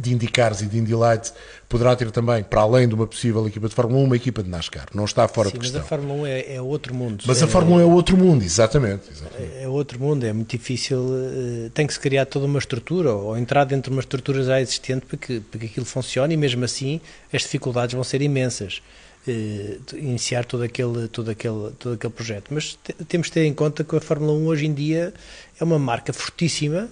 [0.00, 1.32] de IndyCars e de Indy Lights,
[1.68, 4.48] poderá ter também, para além de uma possível equipa de Fórmula 1, uma equipa de
[4.48, 4.86] NASCAR.
[4.94, 5.80] Não está fora Sim, de questão.
[5.80, 7.24] Mas a Fórmula 1 é, é outro mundo.
[7.26, 9.02] Mas a Fórmula 1 é outro mundo, exatamente.
[9.10, 9.52] exatamente.
[9.56, 10.98] É, é outro mundo, é muito difícil.
[11.12, 14.60] Eh, tem que se criar toda uma estrutura ou entrar dentro de uma estrutura já
[14.60, 17.00] existente para que, para que aquilo funcione e mesmo assim
[17.32, 18.82] as dificuldades vão ser imensas.
[19.28, 22.54] Eh, iniciar todo aquele, todo, aquele, todo aquele projeto.
[22.54, 22.78] Mas
[23.08, 25.12] temos de ter em conta que a Fórmula 1 hoje em dia
[25.58, 26.88] é uma marca fortíssima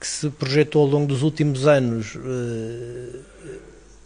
[0.00, 3.18] que se projetou ao longo dos últimos anos eh,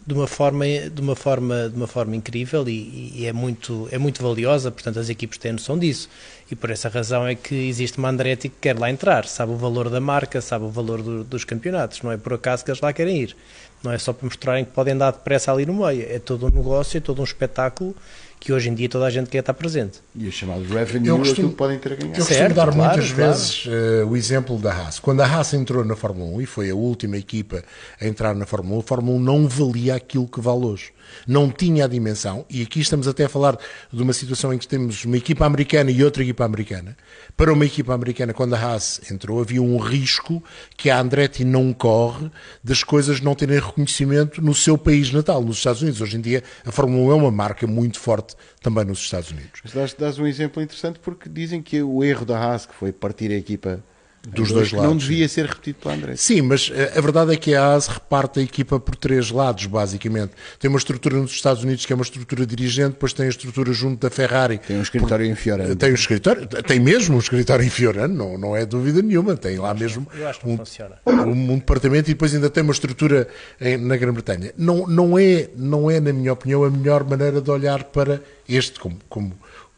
[0.05, 3.97] de uma forma de uma forma de uma forma incrível e, e, é muito é
[3.97, 6.09] muito valiosa portanto as equipes têm noção disso.
[6.51, 9.55] E por essa razão é que existe uma Andretti que quer lá entrar sabe o
[9.55, 12.01] valor da marca sabe o valor do, dos campeonatos.
[12.01, 13.35] Não é por acaso que eles lá querem ir.
[13.81, 16.05] Não é só para mostrarem que podem dar depressa ali no meio.
[16.09, 17.95] É todo um negócio, é todo um espetáculo
[18.39, 19.99] que hoje em dia toda a gente quer estar presente.
[20.15, 22.11] E o chamado revenue eu costumo, que podem ter a ganhar.
[22.11, 23.31] Eu costumo certo, dar claro, muitas claro.
[23.31, 24.99] vezes uh, o exemplo da Haas.
[24.99, 27.63] Quando a Haas entrou na Fórmula 1 e foi a última equipa
[27.99, 30.94] a entrar na Fórmula 1, a Fórmula 1 não valia aquilo que vale hoje
[31.27, 33.57] não tinha a dimensão, e aqui estamos até a falar
[33.91, 36.95] de uma situação em que temos uma equipa americana e outra equipa americana.
[37.35, 40.43] Para uma equipa americana, quando a Haas entrou, havia um risco
[40.77, 42.29] que a Andretti não corre
[42.63, 46.01] das coisas não terem reconhecimento no seu país natal, nos Estados Unidos.
[46.01, 49.61] Hoje em dia, a Fórmula 1 é uma marca muito forte também nos Estados Unidos.
[49.63, 53.31] Mas dás, um exemplo interessante porque dizem que o erro da Haas, que foi partir
[53.31, 53.83] a equipa
[54.27, 54.89] dos dois lados.
[54.89, 56.15] Não devia ser repetido pelo André.
[56.15, 59.65] Sim, mas eh, a verdade é que a AS reparte a equipa por três lados,
[59.65, 60.31] basicamente.
[60.59, 63.71] Tem uma estrutura nos Estados Unidos que é uma estrutura dirigente, depois tem a estrutura
[63.73, 64.57] junto da Ferrari.
[64.57, 65.31] Tem um escritório por...
[65.31, 65.75] em Fiorano.
[65.75, 69.35] Tem um escritório, tem mesmo um escritório em Fiorano, não, não é dúvida nenhuma.
[69.35, 70.07] Tem lá mesmo
[70.43, 73.27] um, um, um, departamento e depois ainda tem uma estrutura
[73.59, 74.53] em, na Grã-Bretanha.
[74.57, 78.79] Não, não, é, não é, na minha opinião, a melhor maneira de olhar para este,
[78.79, 79.33] como, como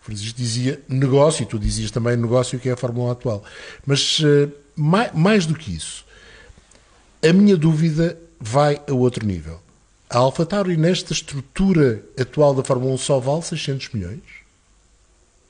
[0.07, 3.43] Francisco dizia negócio, e tu dizias também negócio, que é a Fórmula 1 atual.
[3.85, 6.05] Mas uh, mais, mais do que isso,
[7.21, 9.59] a minha dúvida vai a outro nível.
[10.09, 14.21] A AlphaTauri, nesta estrutura atual da Fórmula 1, só vale 600 milhões?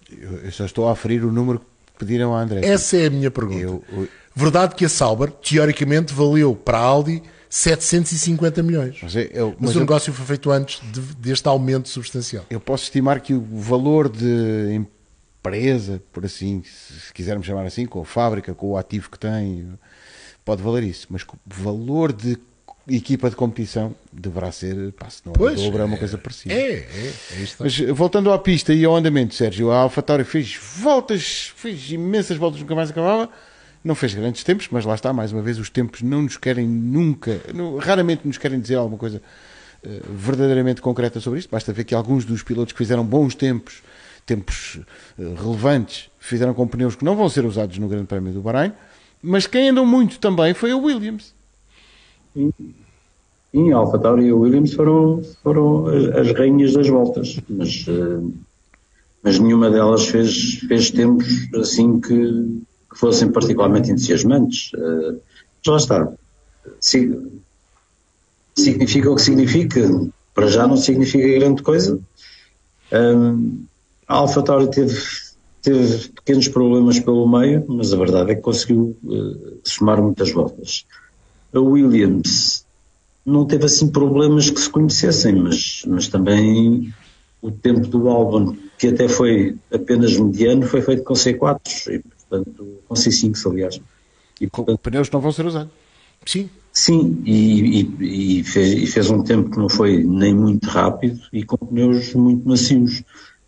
[0.09, 1.65] Eu, eu só estou a aferir o número que
[1.99, 2.65] pediram a André.
[2.65, 3.61] Essa é a minha pergunta.
[3.61, 4.07] Eu, eu...
[4.35, 8.97] Verdade que a Sauber, teoricamente, valeu para a Audi 750 milhões.
[9.01, 12.45] Mas, eu, mas, mas o negócio foi feito antes de, deste aumento substancial.
[12.49, 18.01] Eu posso estimar que o valor de empresa, por assim, se quisermos chamar assim, com
[18.01, 19.67] a fábrica, com o ativo que tem,
[20.43, 21.07] pode valer isso.
[21.09, 22.37] Mas o valor de
[22.89, 26.53] equipa de competição deverá ser, pá, se não é pois, dobro, é uma coisa parecida.
[26.53, 27.63] É, é, é isto.
[27.63, 32.61] Mas voltando à pista e ao andamento, Sérgio, a AlphaTauri fez voltas, fez imensas voltas,
[32.61, 33.29] nunca mais acabava
[33.87, 36.67] não fez grandes tempos, mas lá está, mais uma vez, os tempos não nos querem
[36.67, 39.21] nunca, não, raramente nos querem dizer alguma coisa
[39.83, 41.49] uh, verdadeiramente concreta sobre isto.
[41.49, 43.81] Basta ver que alguns dos pilotos que fizeram bons tempos,
[44.25, 44.79] tempos
[45.17, 48.73] uh, relevantes, fizeram com pneus que não vão ser usados no Grande Prémio do Bahrein,
[49.21, 51.33] mas quem andou muito também foi o Williams.
[52.35, 58.33] Sim, a AlphaTauri e o Williams foram, foram as, as rainhas das voltas, mas, uh,
[59.23, 64.71] mas nenhuma delas fez, fez tempos assim que fossem particularmente entusiasmantes.
[64.73, 65.21] Uh,
[65.67, 66.11] lá está.
[68.55, 69.81] significa o que significa.
[70.33, 71.99] Para já não significa grande coisa.
[72.91, 73.65] Um,
[74.07, 74.99] a AlphaTauri teve,
[75.61, 80.85] teve pequenos problemas pelo meio, mas a verdade é que conseguiu uh, somar muitas voltas.
[81.53, 82.65] A Williams
[83.25, 86.93] não teve assim problemas que se conhecessem, mas, mas também
[87.41, 92.95] o tempo do álbum, que até foi apenas mediano, foi feito com C4 portanto, com
[92.95, 93.81] C5, aliás.
[94.39, 95.71] E, portanto, pneus não vão ser usados.
[96.25, 96.49] Sim.
[96.73, 101.19] Sim, e, e, e, fez, e, fez, um tempo que não foi nem muito rápido
[101.33, 103.03] e com pneus muito macios,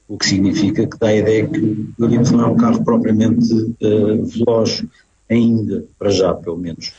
[0.08, 3.54] o que significa que dá a ideia que o Williams não é um carro propriamente
[3.54, 4.84] uh, veloz,
[5.30, 6.92] ainda, para já, pelo menos.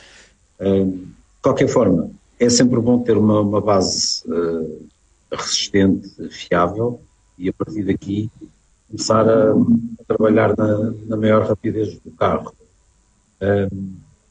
[0.57, 4.87] Uh, de qualquer forma, é sempre bom ter uma, uma base uh,
[5.29, 7.01] resistente, fiável,
[7.37, 8.31] e a partir daqui
[8.91, 12.53] começar a, a trabalhar na, na, maior rapidez do carro.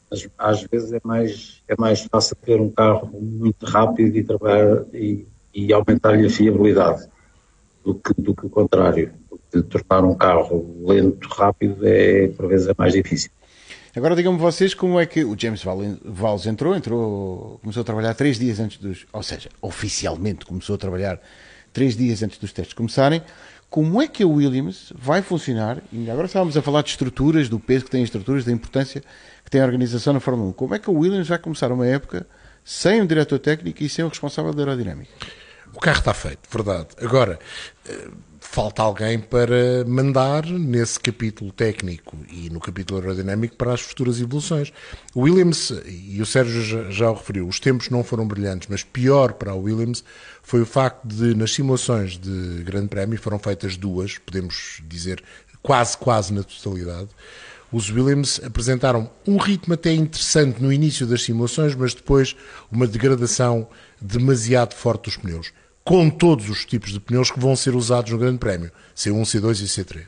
[0.09, 4.83] mas às vezes é mais, é mais fácil ter um carro muito rápido e trabalhar
[4.93, 7.07] e, e aumentar-lhe a fiabilidade
[7.83, 9.11] do que, do que o contrário.
[9.53, 13.29] De tornar um carro lento, rápido, é, por vezes é mais difícil.
[13.93, 18.39] Agora digam-me vocês como é que o James Valls entrou, entrou, começou a trabalhar três
[18.39, 21.19] dias antes dos, ou seja, oficialmente começou a trabalhar
[21.73, 23.21] três dias antes dos testes começarem.
[23.71, 25.81] Como é que a Williams vai funcionar?
[25.93, 29.01] E agora estávamos a falar de estruturas, do peso que tem as estruturas, da importância
[29.45, 30.51] que tem a organização na Fórmula 1.
[30.51, 32.27] Como é que a Williams vai começar uma época
[32.65, 35.09] sem um diretor técnico e sem o responsável da aerodinâmica?
[35.73, 36.89] O carro está feito, verdade.
[37.01, 37.39] Agora,
[37.87, 38.09] eh,
[38.41, 44.73] falta alguém para mandar nesse capítulo técnico e no capítulo aerodinâmico para as futuras evoluções.
[45.15, 48.83] O Williams, e o Sérgio já, já o referiu, os tempos não foram brilhantes, mas
[48.83, 50.03] pior para o Williams
[50.51, 55.23] foi o facto de, nas simulações de Grande Prémio, foram feitas duas, podemos dizer
[55.63, 57.07] quase, quase na totalidade,
[57.71, 62.35] os Williams apresentaram um ritmo até interessante no início das simulações, mas depois
[62.69, 63.65] uma degradação
[64.01, 65.53] demasiado forte dos pneus
[65.85, 69.61] com todos os tipos de pneus que vão ser usados no Grande Prémio, C1, C2
[69.61, 70.03] e C3.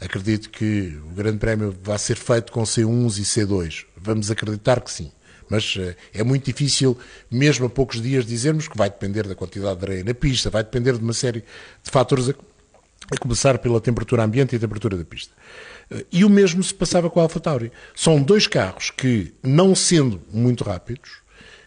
[0.00, 3.84] Acredito que o Grande Prémio vai ser feito com C1s e C2.
[3.96, 5.10] Vamos acreditar que sim.
[5.52, 6.96] Mas uh, é muito difícil,
[7.30, 10.64] mesmo a poucos dias, dizermos que vai depender da quantidade de areia na pista, vai
[10.64, 11.40] depender de uma série
[11.82, 15.34] de fatores, a, começar pela temperatura ambiente e a temperatura da pista.
[15.90, 17.70] Uh, e o mesmo se passava com a AlphaTauri.
[17.94, 21.20] São dois carros que, não sendo muito rápidos,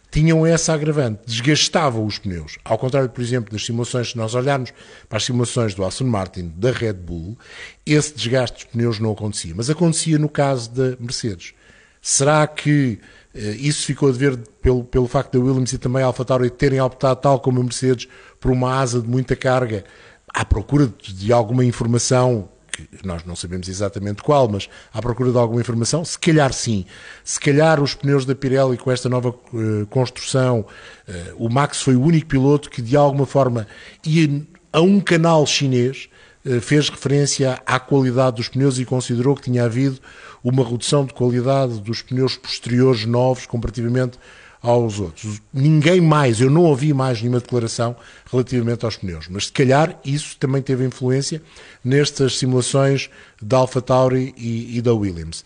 [0.09, 2.57] tinham essa agravante, desgastavam os pneus.
[2.63, 4.73] Ao contrário, por exemplo, das simulações, se nós olharmos
[5.07, 7.37] para as simulações do Aston Martin, da Red Bull,
[7.85, 11.53] esse desgaste dos pneus não acontecia, mas acontecia no caso da Mercedes.
[12.01, 16.05] Será que eh, isso ficou a dever pelo, pelo facto da Williams e também a
[16.05, 18.07] AlphaTauri terem optado, tal como a Mercedes,
[18.39, 19.83] por uma asa de muita carga,
[20.27, 25.31] à procura de, de alguma informação que nós não sabemos exatamente qual, mas à procura
[25.31, 26.85] de alguma informação, se calhar sim.
[27.23, 30.65] Se calhar os pneus da Pirelli com esta nova uh, construção,
[31.07, 33.67] uh, o Max foi o único piloto que de alguma forma
[34.05, 34.41] ia
[34.73, 36.09] a um canal chinês,
[36.45, 39.99] uh, fez referência à qualidade dos pneus e considerou que tinha havido
[40.45, 44.19] uma redução de qualidade dos pneus posteriores novos comparativamente
[44.61, 45.41] aos outros.
[45.51, 47.95] Ninguém mais, eu não ouvi mais nenhuma declaração
[48.31, 51.41] relativamente aos pneus, mas se calhar isso também teve influência
[51.83, 53.09] nestas simulações
[53.41, 55.43] da AlphaTauri e, e da Williams.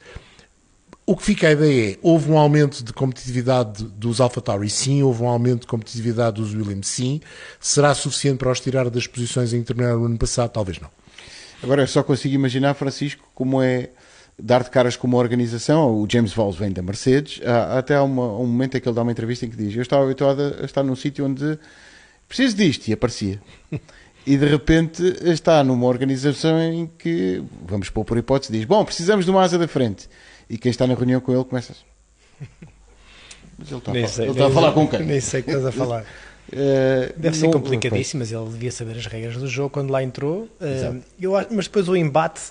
[1.05, 4.69] O que fica a ideia é, houve um aumento de competitividade dos AlphaTauri?
[4.69, 5.01] Sim.
[5.01, 6.87] Houve um aumento de competitividade dos Williams?
[6.87, 7.19] Sim.
[7.59, 10.51] Será suficiente para os tirar das posições em que terminaram no ano passado?
[10.51, 10.87] Talvez não.
[11.63, 13.89] Agora, eu só consigo imaginar, Francisco, como é
[14.39, 15.91] dar de caras com uma organização.
[15.91, 17.41] O James Valls vem da Mercedes.
[17.45, 19.81] Há até uma, um momento em que ele dá uma entrevista em que diz: Eu
[19.81, 21.57] estava habituado a estar num sítio onde
[22.27, 23.41] preciso disto, e aparecia.
[24.25, 29.25] E de repente está numa organização em que, vamos pôr por hipótese, diz: Bom, precisamos
[29.25, 30.07] de uma asa da frente.
[30.49, 31.73] E quem está na reunião com ele começa.
[33.57, 35.03] Mas ele está, a, sei, ele está a falar com quem?
[35.03, 36.05] Nem sei o que estás a falar.
[36.51, 40.49] Uh, Deve ser complicadíssimo, mas ele devia saber as regras do jogo quando lá entrou.
[40.59, 42.41] Uh, eu, mas depois o embate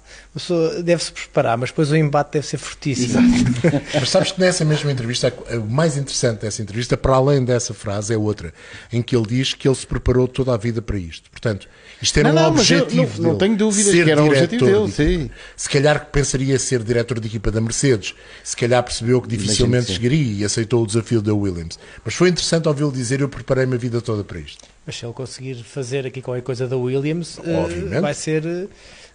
[0.85, 3.19] deve-se preparar, mas depois o embate deve ser fortíssimo.
[3.95, 8.15] mas sabes que nessa mesma entrevista, o mais interessante dessa entrevista, para além dessa frase,
[8.15, 8.53] é outra,
[8.93, 11.29] em que ele diz que ele se preparou toda a vida para isto.
[11.31, 11.69] Portanto,
[12.01, 13.23] isto era não, um não, objetivo.
[13.23, 14.93] Não, não, tenho dúvidas que era um objetivo dele.
[14.93, 15.31] Sim.
[15.57, 20.41] Se calhar pensaria ser diretor de equipa da Mercedes, se calhar percebeu que dificilmente chegaria
[20.41, 21.79] e aceitou o desafio da Williams.
[22.05, 24.65] Mas foi interessante ouvi-lo dizer: Eu preparei-me a vida vida toda para isto.
[24.87, 28.47] Mas se ele conseguir fazer aqui qualquer coisa da Williams, uh, vai ser.
[28.47, 28.67] Eh,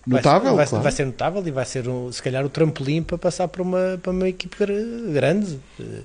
[0.05, 0.83] notável, vai, claro.
[0.83, 3.99] vai, ser notável e vai ser, um, se calhar, o trampolim para passar para uma,
[4.01, 4.55] para uma equipe
[5.11, 5.59] grande.
[5.79, 6.01] Eh,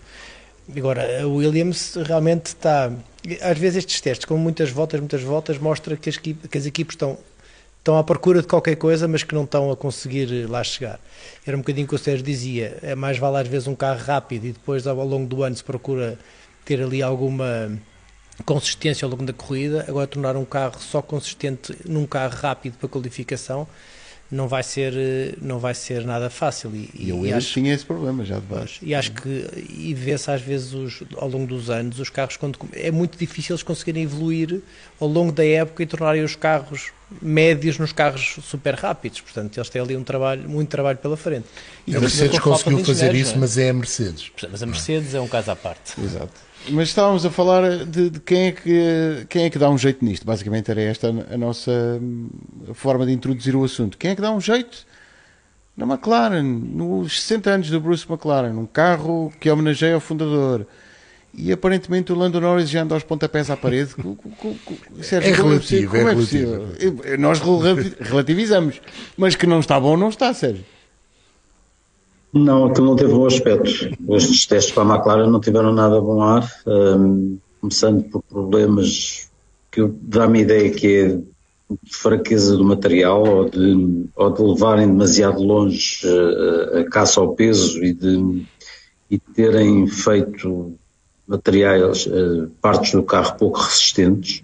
[0.76, 2.90] agora, a Williams realmente está.
[3.42, 6.94] Às vezes, estes testes, com muitas voltas, muitas voltas, mostra que as, que as equipes
[6.94, 7.18] estão,
[7.78, 11.00] estão à procura de qualquer coisa, mas que não estão a conseguir lá chegar.
[11.46, 14.00] Era um bocadinho o que o Sérgio dizia: é mais vale às vezes um carro
[14.00, 16.18] rápido e depois, ao longo do ano, se procura
[16.64, 17.70] ter ali alguma
[18.44, 22.88] consistência ao longo da corrida, agora tornar um carro só consistente num carro rápido para
[22.88, 23.66] qualificação,
[24.30, 26.70] não vai ser, não vai ser nada fácil.
[26.74, 28.78] E, e, e acho, tinha esse problema já de baixo.
[28.82, 32.58] E acho que, e vê-se às vezes os, ao longo dos anos, os carros, quando,
[32.74, 34.60] é muito difícil eles conseguirem evoluir
[35.00, 36.92] ao longo da época e tornarem os carros
[37.22, 39.20] médios nos carros super rápidos.
[39.20, 41.46] Portanto, eles têm ali um trabalho, muito trabalho pela frente.
[41.86, 43.38] E a Mercedes conseguiu fazer isso, é?
[43.38, 44.30] mas é a Mercedes.
[44.50, 46.00] Mas a Mercedes é um caso à parte.
[46.00, 46.48] Exato.
[46.70, 50.04] Mas estávamos a falar de, de, quem, é que, quem é que dá um jeito
[50.04, 50.26] nisto.
[50.26, 52.00] Basicamente era esta a nossa
[52.74, 53.96] forma de introduzir o assunto.
[53.96, 54.86] Quem é que dá um jeito
[55.76, 60.66] na McLaren, nos 60 anos do Bruce McLaren, um carro que homenageia o fundador.
[61.40, 63.94] E aparentemente o Lando Norris já anda aos pontapés à parede.
[65.00, 66.62] Sérgio, é relativo, é, é relativo.
[67.18, 67.40] Nós
[68.00, 68.80] relativizamos,
[69.16, 70.64] mas que não está bom, não está, Sérgio.
[72.32, 73.70] Não, aquilo não teve bom aspecto.
[74.10, 79.30] Estes testes para a McLaren não tiveram nada bom ar, um, começando por problemas
[79.70, 81.08] que dá-me a ideia que é
[81.82, 87.34] de fraqueza do material ou de, ou de levarem demasiado longe uh, a caça ao
[87.34, 88.46] peso e de
[89.10, 90.74] e terem feito
[91.28, 94.42] materiais, uh, partes do carro pouco resistentes,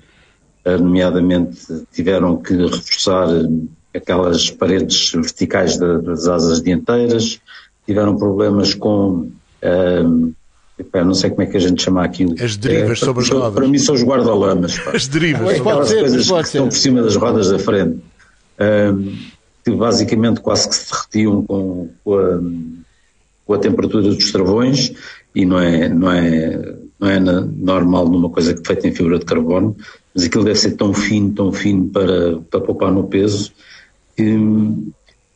[0.66, 3.28] uh, nomeadamente tiveram que reforçar
[3.94, 7.40] aquelas paredes verticais das asas dianteiras,
[7.86, 9.30] tiveram problemas com.
[10.92, 12.34] Não sei como é que a gente chama aquilo.
[12.42, 13.54] As derivas é, sobre as rodas.
[13.54, 14.80] Para mim são os guarda-lamas.
[14.92, 15.60] As derivas.
[15.60, 18.00] Aquelas ser, coisas que estão por cima das rodas da frente.
[19.64, 22.40] que basicamente quase que se derretiam com, com, a,
[23.46, 24.92] com a temperatura dos travões
[25.34, 29.18] e não é, não é, não é normal numa coisa que é feita em fibra
[29.18, 29.76] de carbono,
[30.14, 33.52] mas aquilo deve ser tão fino, tão fino para, para poupar no peso
[34.16, 34.38] que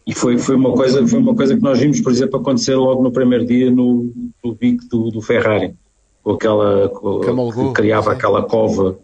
[0.07, 3.03] e foi, foi, uma coisa, foi uma coisa que nós vimos, por exemplo, acontecer logo
[3.03, 4.11] no primeiro dia no,
[4.43, 5.75] no bico do, do Ferrari,
[6.23, 7.21] com aquela, com,
[7.53, 8.99] que criava aquela cova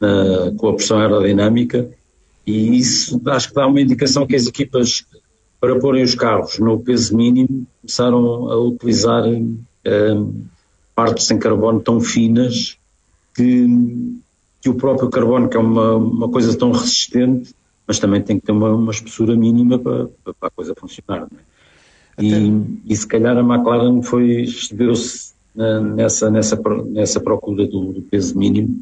[0.00, 1.90] na, com a pressão aerodinâmica,
[2.46, 5.04] e isso acho que dá uma indicação que as equipas,
[5.60, 9.24] para porem os carros no peso mínimo, começaram a utilizar
[10.94, 12.78] partes em carbono tão finas
[13.34, 13.66] que,
[14.62, 17.54] que o próprio carbono, que é uma, uma coisa tão resistente,
[17.86, 21.28] mas também tem que ter uma, uma espessura mínima para, para, a coisa funcionar.
[22.18, 22.22] É?
[22.22, 25.34] E, e, se calhar a McLaren foi, esteve-se
[25.94, 28.80] nessa, nessa, nessa procura do, do, peso mínimo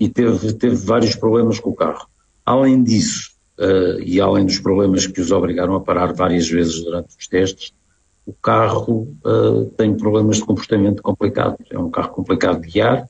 [0.00, 2.06] e teve, teve vários problemas com o carro.
[2.44, 7.08] Além disso, uh, e além dos problemas que os obrigaram a parar várias vezes durante
[7.18, 7.72] os testes,
[8.26, 11.58] o carro uh, tem problemas de comportamento complicados.
[11.70, 13.08] É um carro complicado de guiar,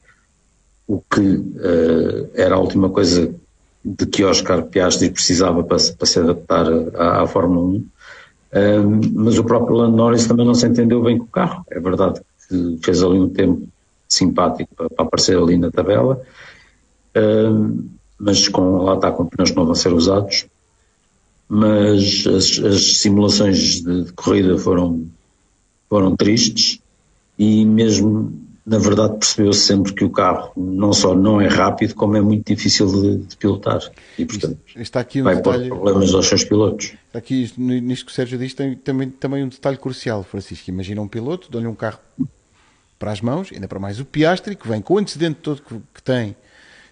[0.86, 3.34] o que uh, era a última coisa
[3.84, 7.86] de que Oscar Piastri precisava para, para se adaptar à, à Fórmula 1.
[8.54, 11.64] Um, mas o próprio Lando Norris também não se entendeu bem com o carro.
[11.70, 13.66] É verdade que fez ali um tempo
[14.08, 16.20] simpático para, para aparecer ali na tabela,
[17.16, 17.88] um,
[18.18, 20.46] mas com, lá está com pneus que não vão ser usados.
[21.54, 25.06] Mas as, as simulações de, de corrida foram,
[25.86, 26.80] foram tristes
[27.38, 28.32] e mesmo
[28.64, 32.46] na verdade percebeu-se sempre que o carro não só não é rápido, como é muito
[32.46, 33.80] difícil de, de pilotar.
[34.18, 36.94] E, portanto, está aqui um vai detalhe, pôr problemas aos seus pilotos.
[37.06, 40.70] Está aqui, nisto que o Sérgio diz, tem também, também um detalhe crucial, Francisco.
[40.70, 41.98] Imagina um piloto, dá-lhe um carro
[42.98, 45.74] para as mãos, ainda para mais o Piastri, que vem com o antecedente todo que,
[45.92, 46.34] que tem,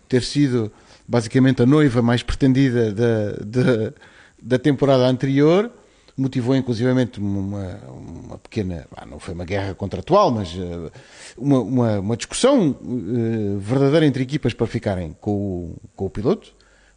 [0.07, 0.71] ter sido
[1.09, 3.95] basicamente a noiva mais pretendida da, da,
[4.43, 5.71] da temporada anterior,
[6.17, 10.91] motivou inclusivamente uma, uma pequena, não foi uma guerra contratual, mas eh,
[11.37, 16.53] uma, uma, uma discussão uh, verdadeira entre equipas para ficarem com o, com o piloto.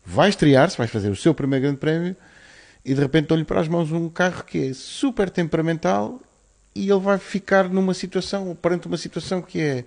[0.05, 2.15] Vai estrear-se, vai fazer o seu primeiro grande prémio
[2.83, 6.19] e de repente dão-lhe para as mãos um carro que é super temperamental
[6.75, 9.85] e ele vai ficar numa situação, perante uma situação que é.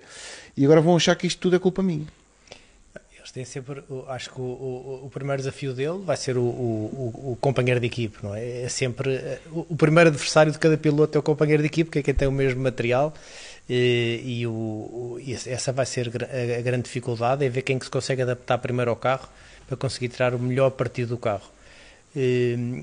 [0.55, 2.07] E agora vão achar que isto tudo é culpa minha
[3.33, 7.79] tem sempre, acho que o, o, o, primeiro desafio dele vai ser o, o, companheiro
[7.79, 8.63] de equipe, não é?
[8.63, 12.03] É sempre o, primeiro adversário de cada piloto é o companheiro de equipe, que é
[12.03, 13.13] quem tem o mesmo material.
[13.69, 18.21] E, e, o, essa vai ser a, grande dificuldade, é ver quem que se consegue
[18.21, 19.27] adaptar primeiro ao carro
[19.67, 21.51] para conseguir tirar o melhor partido do carro.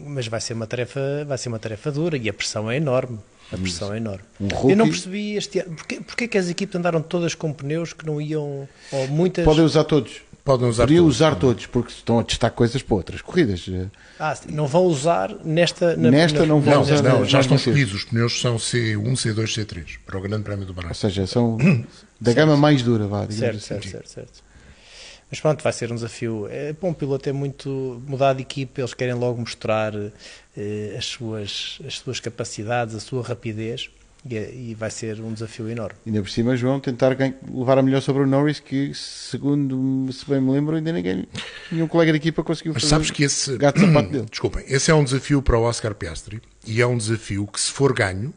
[0.07, 3.19] Mas vai ser uma tarefa, vai ser uma tarefa dura e a pressão é enorme.
[3.53, 4.25] A pressão é enorme.
[4.41, 5.77] Um Eu não percebi este ano.
[5.77, 8.69] Porquê, porquê que as equipes andaram todas com pneus que não iam.
[8.91, 9.45] Ou muitas...
[9.45, 10.23] Podem usar todos.
[10.45, 13.65] Podem usar Podiam todos, usar todos, porque estão a testar coisas para outras corridas.
[14.21, 15.97] Ah, não vão usar nesta.
[15.97, 17.03] Na, nesta na, não vão não, usar.
[17.03, 17.95] Não, já estão escolhidos.
[17.95, 20.91] Os pneus são C1, C2, C3 para o Grande Prémio do Bahrein.
[20.91, 21.57] Ou seja, são
[22.21, 23.27] da gama mais dura, vá.
[23.31, 23.61] Certo, assim.
[23.61, 24.45] certo, certo, certo.
[25.31, 26.47] Mas pronto, vai ser um desafio.
[26.51, 31.07] É, para um piloto é muito mudar de equipe, eles querem logo mostrar eh, as,
[31.07, 33.89] suas, as suas capacidades, a sua rapidez.
[34.29, 35.99] E, é- e vai ser um desafio enorme.
[36.07, 40.25] Ainda por cima, João, tentar ganhar- levar a melhor sobre o Norris, que segundo, se
[40.29, 41.27] bem me lembro, ainda ninguém,
[41.71, 43.57] nenhum colega de equipa conseguiu Mas fazer sabes que esse.
[43.59, 44.27] gato de sapato dele.
[44.31, 47.71] Desculpem, esse é um desafio para o Oscar Piastri e é um desafio que, se
[47.71, 48.33] for ganho,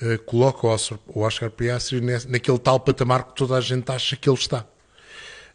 [0.00, 0.66] eh, coloca
[1.08, 4.64] o Oscar, Piastri naquele tal patamar que toda a gente acha que ele está.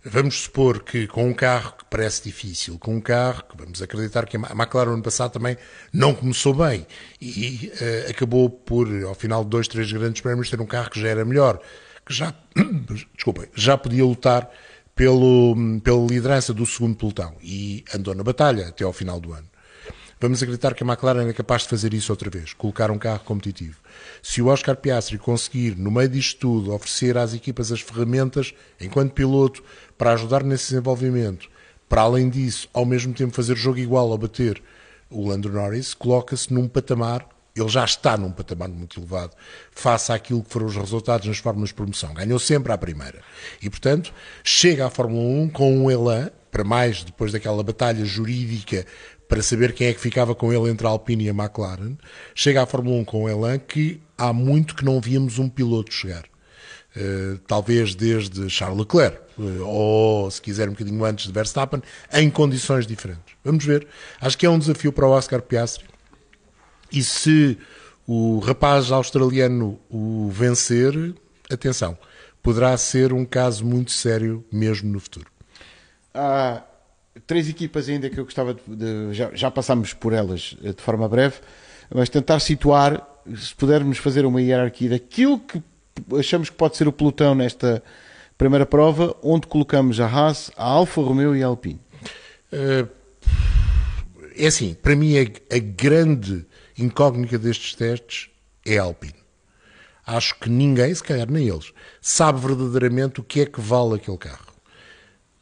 [0.06, 4.26] Vamos supor que com um carro que parece difícil, com um carro que vamos acreditar
[4.26, 5.56] que a McLaren no ano passado também
[5.94, 6.86] não começou bem
[7.22, 11.00] e eh, acabou por, ao final de dois, três grandes prémios, ter um carro que
[11.00, 11.58] já era melhor,
[12.06, 12.34] que já,
[13.16, 14.50] desculpem, já podia lutar
[14.94, 19.53] pelo, pela liderança do segundo pelotão e andou na batalha até ao final do ano.
[20.24, 23.20] Vamos acreditar que a McLaren é capaz de fazer isso outra vez, colocar um carro
[23.26, 23.76] competitivo.
[24.22, 29.12] Se o Oscar Piastri conseguir, no meio disto tudo, oferecer às equipas as ferramentas, enquanto
[29.12, 29.62] piloto,
[29.98, 31.50] para ajudar nesse desenvolvimento,
[31.90, 34.64] para além disso, ao mesmo tempo fazer jogo igual ao bater
[35.10, 39.36] o Lando Norris, coloca-se num patamar, ele já está num patamar muito elevado,
[39.72, 42.14] face àquilo que foram os resultados nas fórmulas de promoção.
[42.14, 43.20] Ganhou sempre à primeira.
[43.62, 48.86] E, portanto, chega à Fórmula 1 com um elan, para mais depois daquela batalha jurídica
[49.34, 51.98] para saber quem é que ficava com ele entre a Alpine e a McLaren,
[52.36, 55.92] chega à Fórmula 1 com um elan que há muito que não víamos um piloto
[55.92, 56.26] chegar.
[56.96, 61.82] Uh, talvez desde Charles Leclerc, uh, ou se quiser um bocadinho antes de Verstappen,
[62.14, 63.34] em condições diferentes.
[63.44, 63.88] Vamos ver.
[64.22, 65.88] Acho que é um desafio para o Oscar Piastri.
[66.92, 67.58] E se
[68.06, 70.94] o rapaz australiano o vencer,
[71.52, 71.98] atenção,
[72.44, 75.26] poderá ser um caso muito sério mesmo no futuro.
[76.14, 76.62] Há
[77.28, 78.62] três equipas ainda que eu gostava de.
[78.68, 81.36] de- já, já passámos por elas eh, de forma breve,
[81.94, 85.62] mas tentar situar, se pudermos fazer uma hierarquia daquilo que
[86.18, 87.84] achamos que pode ser o pelotão nesta
[88.38, 91.80] primeira prova, onde colocamos a Haas, a Alfa Romeo e a Alpine.
[92.52, 92.88] Uh,
[94.36, 95.22] é assim, para mim a,
[95.56, 96.46] a grande
[96.78, 98.30] incógnita destes testes
[98.66, 99.14] é a Alpine.
[100.06, 104.18] Acho que ninguém, se calhar nem eles, sabe verdadeiramente o que é que vale aquele
[104.18, 104.54] carro.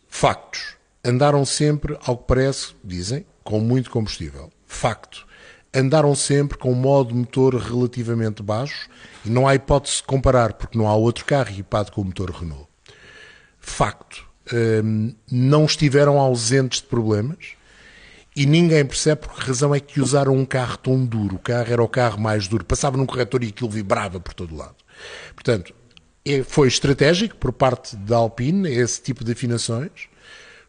[0.07, 0.75] Factos.
[1.03, 4.51] Andaram sempre, ao que parece, dizem, com muito combustível.
[4.65, 5.25] Facto.
[5.73, 8.89] Andaram sempre com um modo motor relativamente baixo
[9.25, 12.29] e não há hipótese de comparar, porque não há outro carro equipado com o motor
[12.29, 12.67] Renault.
[13.59, 14.29] Facto.
[14.53, 17.53] Hum, não estiveram ausentes de problemas
[18.35, 21.35] e ninguém percebe por que razão é que usaram um carro tão duro.
[21.35, 22.65] O carro era o carro mais duro.
[22.65, 24.75] Passava num corretor e aquilo vibrava por todo lado.
[25.33, 25.73] Portanto,
[26.25, 30.10] é- foi estratégico por parte da Alpine esse tipo de afinações.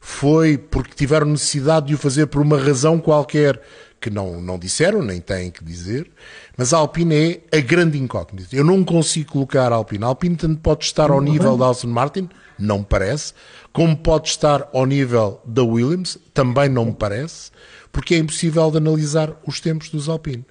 [0.05, 3.62] Foi porque tiveram necessidade de o fazer por uma razão qualquer
[4.00, 6.11] que não, não disseram, nem têm que dizer.
[6.57, 8.48] Mas a Alpine é a grande incógnita.
[8.55, 10.03] Eu não consigo colocar a Alpine.
[10.03, 12.28] A Alpine tanto pode estar ao nível da Aston Martin,
[12.59, 13.32] não me parece,
[13.72, 17.53] como pode estar ao nível da Williams, também não me parece,
[17.92, 20.44] porque é impossível de analisar os tempos dos Alpine.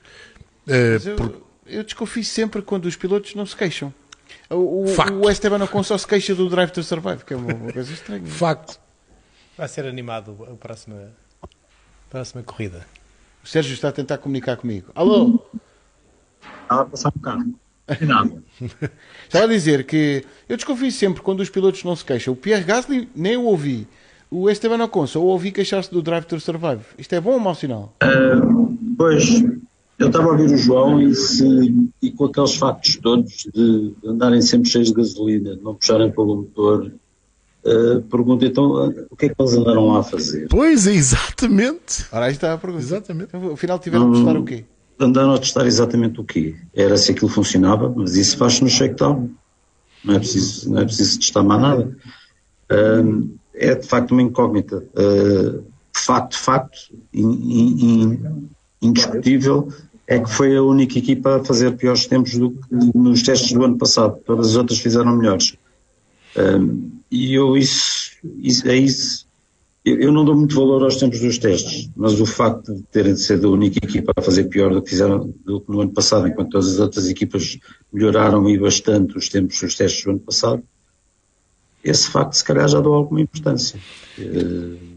[0.65, 3.93] Mas eu, por- eu desconfio sempre quando os pilotos não se queixam.
[4.49, 7.53] O, o, o Esteban Ocon só se queixa do Drive to Survive, que é uma,
[7.53, 8.25] uma coisa estranha.
[8.25, 8.79] facto.
[9.61, 11.47] Vai ser animado a próxima, a
[12.09, 12.83] próxima corrida.
[13.43, 14.87] O Sérgio está a tentar comunicar comigo.
[14.95, 15.39] Alô?
[16.63, 17.53] Estava a passar um carro.
[18.01, 18.43] Nada.
[19.23, 22.33] Estava a dizer que eu desconfio sempre quando os pilotos não se queixam.
[22.33, 23.87] O Pierre Gasly nem eu ouvi.
[24.31, 26.81] O Esteban Ocon só ouvi queixar-se do Drive to Survive.
[26.97, 27.93] Isto é bom ou mau sinal?
[28.97, 29.43] Pois,
[29.99, 34.41] eu estava a ouvir o João e, se, e com aqueles factos todos de andarem
[34.41, 36.91] sempre cheios de gasolina, de não puxarem pelo motor,
[37.65, 40.47] uh, pergunto então o que é que eles andaram lá a fazer?
[40.49, 42.05] Pois é, exatamente.
[42.11, 42.83] Ora, aí está a pergunta.
[42.83, 43.29] Exatamente.
[43.35, 44.65] Então, afinal tiveram de testar o quê?
[44.99, 46.55] Andaram a testar exatamente o quê?
[46.75, 49.29] Era se aquilo funcionava, mas isso faz-se no shakedown.
[50.03, 51.97] Não é preciso, não é preciso testar mais nada.
[52.71, 54.77] Um, é de facto uma incógnita.
[54.95, 55.61] Uh,
[55.93, 56.77] de facto, de facto,
[57.13, 58.49] in- in- in-
[58.81, 59.71] indiscutível,
[60.07, 63.63] é que foi a única equipa a fazer piores tempos do que nos testes do
[63.63, 64.17] ano passado.
[64.25, 65.55] Todas as outras fizeram melhores.
[66.37, 69.29] Um, e eu isso, isso, é isso.
[69.83, 73.19] Eu, não dou muito valor aos tempos dos testes, mas o facto de terem de
[73.19, 76.51] ser a única equipa a fazer pior do que fizeram do no ano passado, enquanto
[76.51, 77.57] todas as outras equipas
[77.91, 80.63] melhoraram e bastante os tempos dos testes do ano passado,
[81.83, 83.79] esse facto se calhar já dou alguma importância.
[84.19, 84.90] Eh,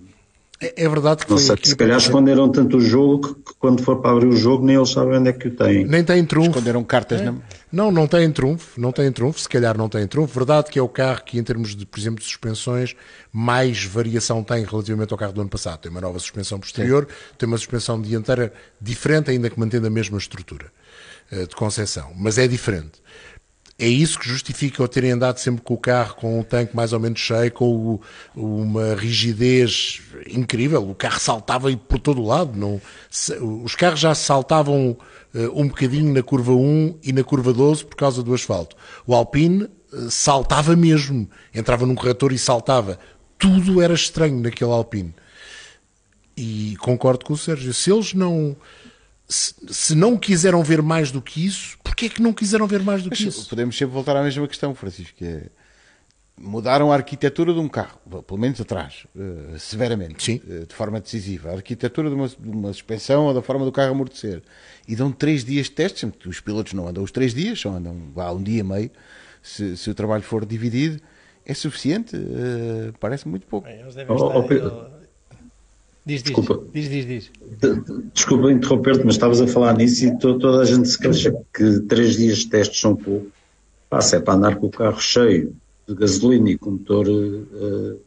[0.77, 3.35] É, é verdade que Não foi sei, aqui se calhar para- esconderam tanto o jogo
[3.35, 5.51] que, que quando for para abrir o jogo nem eles sabem onde é que o
[5.55, 5.85] têm.
[5.85, 6.51] Nem tem trunfo.
[6.51, 7.35] Esconderam cartas na.
[7.71, 10.33] Não, não tem trunfo, não tem trunfo, se calhar não tem trunfo.
[10.35, 12.95] Verdade que é o carro que, em termos de, por exemplo, de suspensões,
[13.33, 15.81] mais variação tem relativamente ao carro do ano passado.
[15.81, 17.07] Tem uma nova suspensão posterior,
[17.37, 20.67] tem uma suspensão dianteira diferente, ainda que mantendo a mesma estrutura
[21.33, 23.03] eh, de concepção, mas é diferente.
[23.77, 26.93] É isso que justifica o terem andado sempre com o carro com um tanque mais
[26.93, 28.01] ou menos cheio, com o,
[28.35, 30.01] uma rigidez
[30.31, 30.89] incrível.
[30.89, 32.57] O carro saltava por todo o lado.
[32.57, 32.81] Não,
[33.65, 34.97] os carros já saltavam
[35.35, 38.77] uh, um bocadinho na curva 1 e na curva 12 por causa do asfalto.
[39.05, 41.29] O Alpine uh, saltava mesmo.
[41.53, 42.97] Entrava num corretor e saltava.
[43.37, 45.13] Tudo era estranho naquele Alpine.
[46.37, 47.75] E concordo com o Sérgio.
[47.75, 48.57] Se eles não
[49.29, 53.03] se, não quiseram ver mais do que isso, porquê é que não quiseram ver mais
[53.03, 53.49] do que Mas, isso?
[53.49, 55.47] Podemos sempre voltar à mesma questão, Francisco, que é
[56.37, 60.41] mudaram a arquitetura de um carro, pelo menos atrás, uh, severamente, Sim.
[60.45, 61.51] Uh, de forma decisiva.
[61.51, 64.43] A arquitetura de uma, de uma, suspensão ou da forma do carro amortecer.
[64.87, 67.97] E dão três dias de testes, os pilotos não andam os três dias, só andam
[68.17, 68.91] há um dia e meio,
[69.43, 71.01] se, se o trabalho for dividido.
[71.47, 72.17] É suficiente?
[72.17, 73.69] Uh, parece muito pouco.
[73.69, 74.94] Bem, eles devem oh, estar, oh,
[76.07, 76.63] Diz, diz, Desculpa.
[76.73, 77.31] diz, diz, diz.
[78.13, 82.17] Desculpa interromper-te, mas estavas a falar nisso e toda a gente se queixa que três
[82.17, 83.29] dias de testes são pouco.
[83.89, 85.55] Pá, se é para andar com o carro cheio
[85.89, 88.01] de gasolina e com motor uh,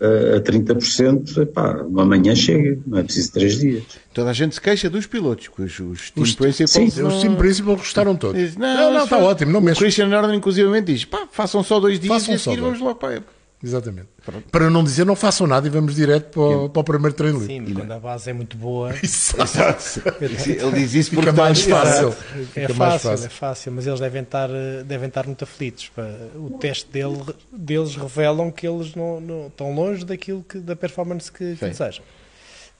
[0.00, 3.84] uh, a 30%, epá, uma manhã chega, não é preciso três dias.
[4.14, 6.70] Toda a gente se queixa dos pilotos, que os, os Team os, Principals...
[6.70, 7.08] Sim, não...
[7.08, 8.40] os Team Principals gostaram todos.
[8.40, 9.52] Diz, não, não, não está ótimo.
[9.52, 9.80] Não o mexe.
[9.80, 12.94] Christian Norton, inclusivamente, diz, pá, façam só dois dias façam e a seguir vamos logo
[12.94, 13.35] para a época.
[13.66, 14.08] Exatamente.
[14.24, 14.48] Pronto.
[14.50, 17.38] Para não dizer não façam nada e vamos direto para, o, para o primeiro treino
[17.40, 17.54] livre.
[17.54, 18.94] Sim, mas quando a base é muito boa.
[19.02, 20.02] Exato.
[20.20, 22.14] Ele diz isso porque fica mais fácil.
[22.54, 24.48] É fácil, fácil, é fácil, mas eles devem estar,
[24.84, 25.90] devem estar muito aflitos.
[26.36, 27.18] O teste dele,
[27.52, 32.04] deles revelam que eles não, não estão longe daquilo que, da performance que, que desejam.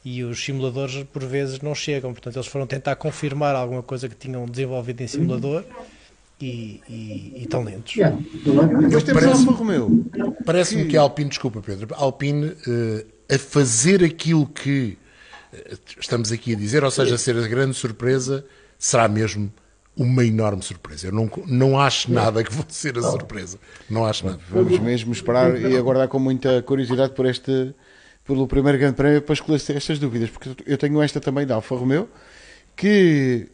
[0.04, 4.14] E os simuladores por vezes não chegam, portanto eles foram tentar confirmar alguma coisa que
[4.14, 5.64] tinham desenvolvido em simulador.
[6.40, 7.96] E, e, e tão lentos.
[7.96, 8.14] Yeah.
[8.44, 10.04] Depois temos parece, Alfa Romeo.
[10.44, 10.90] Parece-me que...
[10.90, 14.98] que a Alpine, desculpa Pedro, a Alpine uh, a fazer aquilo que
[15.52, 18.44] uh, estamos aqui a dizer, ou seja, a ser a grande surpresa,
[18.78, 19.50] será mesmo
[19.96, 21.06] uma enorme surpresa.
[21.06, 23.58] Eu não, não acho nada que vou ser a surpresa.
[23.88, 24.38] Não acho nada.
[24.50, 27.74] Vamos mesmo esperar e aguardar com muita curiosidade por este
[28.26, 31.76] pelo primeiro grande prémio para esclarecer estas dúvidas, porque eu tenho esta também da Alfa
[31.76, 32.08] Romeo,
[32.74, 33.48] que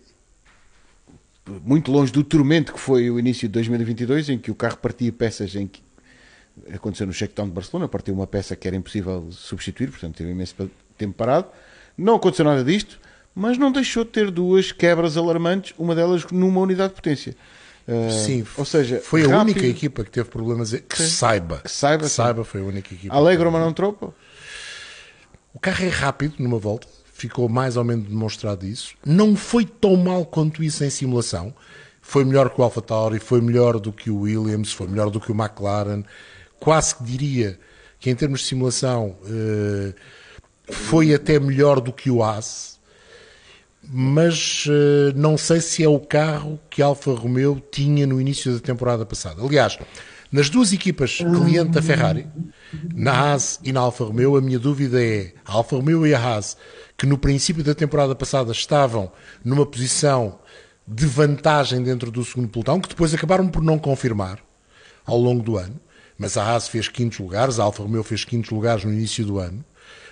[1.47, 5.13] muito longe do tormento que foi o início de 2022, em que o carro partia
[5.13, 5.83] peças em que
[6.73, 10.55] aconteceu no Shakedown de Barcelona, partiu uma peça que era impossível substituir, portanto teve imenso
[10.97, 11.47] tempo parado.
[11.97, 13.01] Não aconteceu nada disto,
[13.35, 17.37] mas não deixou de ter duas quebras alarmantes, uma delas numa unidade de potência.
[17.89, 21.59] Uh, sim, ou seja, foi rápido, a única equipa que teve problemas que sim, saiba.
[21.59, 23.15] Que saiba, que saiba foi a única equipa.
[23.15, 24.15] Alegro, mas não tropa.
[25.53, 26.87] O carro é rápido numa volta
[27.23, 28.95] ficou mais ou menos demonstrado isso.
[29.07, 31.55] Não foi tão mal quanto isso em simulação.
[32.01, 35.31] Foi melhor que o AlphaTauri, foi melhor do que o Williams, foi melhor do que
[35.31, 36.03] o McLaren.
[36.59, 37.59] Quase que diria
[38.01, 39.95] que em termos de simulação eh,
[40.69, 42.81] foi até melhor do que o Haas.
[43.85, 48.53] Mas eh, não sei se é o carro que a Alfa Romeo tinha no início
[48.53, 49.41] da temporada passada.
[49.41, 49.79] Aliás,
[50.33, 52.27] nas duas equipas cliente da Ferrari,
[52.95, 56.19] na Haas e na Alfa Romeo, a minha dúvida é a Alfa Romeo e a
[56.19, 56.57] Haas
[56.97, 59.11] que no princípio da temporada passada estavam
[59.45, 60.39] numa posição
[60.87, 64.39] de vantagem dentro do segundo pelotão, que depois acabaram por não confirmar
[65.05, 65.81] ao longo do ano.
[66.19, 69.39] Mas a Haas fez quintos lugares, a Alfa Romeo fez quintos lugares no início do
[69.39, 69.65] ano.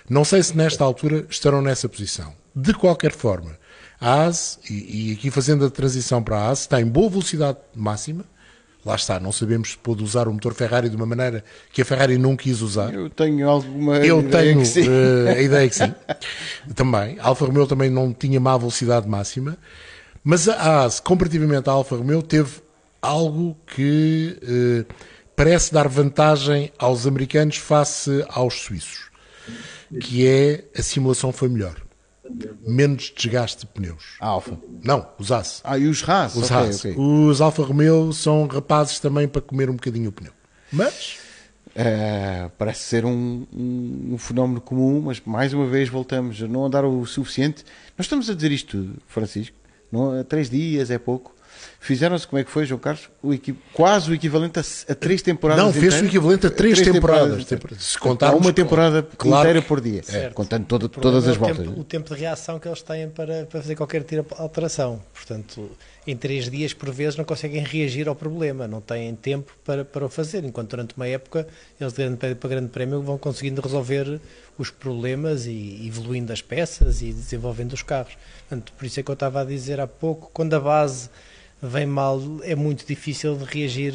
[0.09, 2.33] Não sei se nesta altura estarão nessa posição.
[2.53, 3.57] De qualquer forma,
[3.99, 7.59] a Haas, e, e aqui fazendo a transição para a Haas, está em boa velocidade
[7.75, 8.25] máxima,
[8.85, 11.85] lá está, não sabemos se pôde usar o motor Ferrari de uma maneira que a
[11.85, 12.93] Ferrari não quis usar.
[12.93, 15.93] Eu tenho alguma Eu ideia tenho que uh, a ideia que sim.
[16.75, 17.17] também.
[17.19, 19.57] A Alfa Romeo também não tinha má velocidade máxima,
[20.23, 22.61] mas a Haas, comparativamente à Alfa Romeo, teve
[23.01, 24.93] algo que uh,
[25.35, 29.09] parece dar vantagem aos americanos face aos suíços,
[29.99, 31.75] que é a simulação foi melhor
[32.65, 34.15] menos desgaste de pneus.
[34.19, 34.57] A Alfa?
[34.83, 35.61] Não, os Haas.
[35.63, 36.35] Ah, e os Haas?
[36.35, 36.79] Os okay, Haas.
[36.79, 36.95] Okay.
[36.97, 40.33] Os Alfa Romeo são rapazes também para comer um bocadinho o pneu.
[40.71, 41.19] Mas...
[41.73, 46.65] É, parece ser um, um, um, fenómeno comum, mas mais uma vez voltamos a não
[46.65, 47.63] andar o suficiente.
[47.97, 49.55] Nós estamos a dizer isto tudo, Francisco.
[49.89, 51.33] Não, três dias é pouco.
[51.83, 53.09] Fizeram-se, como é que foi, João Carlos?
[53.23, 53.33] O
[53.73, 55.65] quase o equivalente a, a três temporadas.
[55.65, 57.43] Não, fez o equivalente a três, três temporadas.
[57.43, 57.83] temporadas.
[57.83, 60.35] Se contar uma temporada claro, inteira por dia, certo.
[60.35, 61.65] contando todo, todas as é voltas.
[61.65, 65.01] Tempo, o tempo de reação que eles têm para, para fazer qualquer tipo de alteração.
[65.11, 65.71] Portanto,
[66.05, 70.05] em três dias, por vezes, não conseguem reagir ao problema, não têm tempo para, para
[70.05, 71.47] o fazer, enquanto durante uma época,
[71.79, 74.21] eles de grande prémio para grande prémio vão conseguindo resolver
[74.55, 78.15] os problemas e evoluindo as peças e desenvolvendo os carros.
[78.47, 81.09] Portanto, por isso é que eu estava a dizer há pouco, quando a base
[81.61, 83.93] vem mal, é muito difícil de reagir,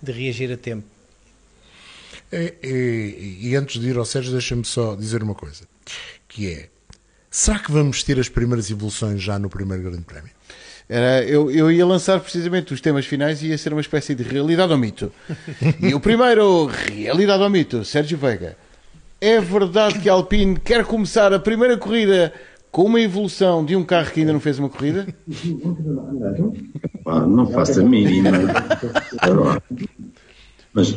[0.00, 0.86] de reagir a tempo.
[2.30, 2.68] É, é,
[3.40, 5.64] e antes de ir ao Sérgio, deixa-me só dizer uma coisa,
[6.28, 6.68] que é,
[7.30, 10.30] será que vamos ter as primeiras evoluções já no primeiro Grande Prémio?
[10.88, 14.22] Era, eu, eu ia lançar precisamente os temas finais e ia ser uma espécie de
[14.22, 15.12] realidade ou mito.
[15.80, 18.56] E o primeiro, realidade ou mito, Sérgio Veiga.
[19.20, 22.32] É verdade que a Alpine quer começar a primeira corrida
[22.78, 25.04] com uma evolução de um carro que ainda não fez uma corrida?
[27.02, 28.30] Pá, não faço a mínima.
[30.72, 30.94] Mas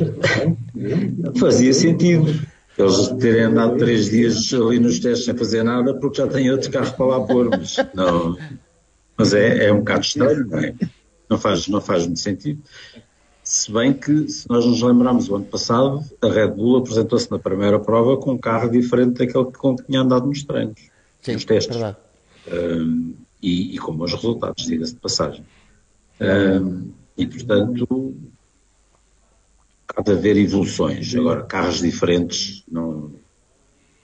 [1.40, 2.40] fazia sentido
[2.78, 6.70] eles terem andado três dias ali nos testes sem fazer nada porque já têm outro
[6.70, 7.50] carro para lá pôr.
[7.50, 8.38] Mas, não,
[9.18, 10.74] mas é, é um bocado estranho, não é?
[11.28, 12.62] Não faz, não faz muito sentido.
[13.42, 17.40] Se bem que, se nós nos lembrarmos, o ano passado, a Red Bull apresentou-se na
[17.40, 20.91] primeira prova com um carro diferente daquele com que tinha andado nos treinos,
[21.22, 21.74] Sim, nos testes.
[21.76, 21.96] verdade.
[22.52, 25.44] Um, e, e com bons resultados, diga-se de passagem.
[26.20, 28.14] Um, e, portanto,
[29.96, 31.14] há de haver evoluções.
[31.14, 33.10] Agora, carros diferentes não.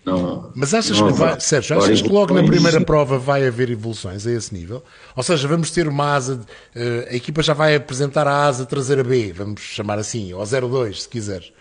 [0.04, 1.38] não Mas achas não que vai.
[1.40, 4.82] Sérgio, achas que logo na evoluções- primeira prova vai haver evoluções a esse nível?
[5.16, 8.66] Ou seja, vamos ter uma asa, de- eh, a equipa já vai apresentar a asa
[8.66, 11.52] traseira B, vamos chamar assim, ou 02, se quiseres.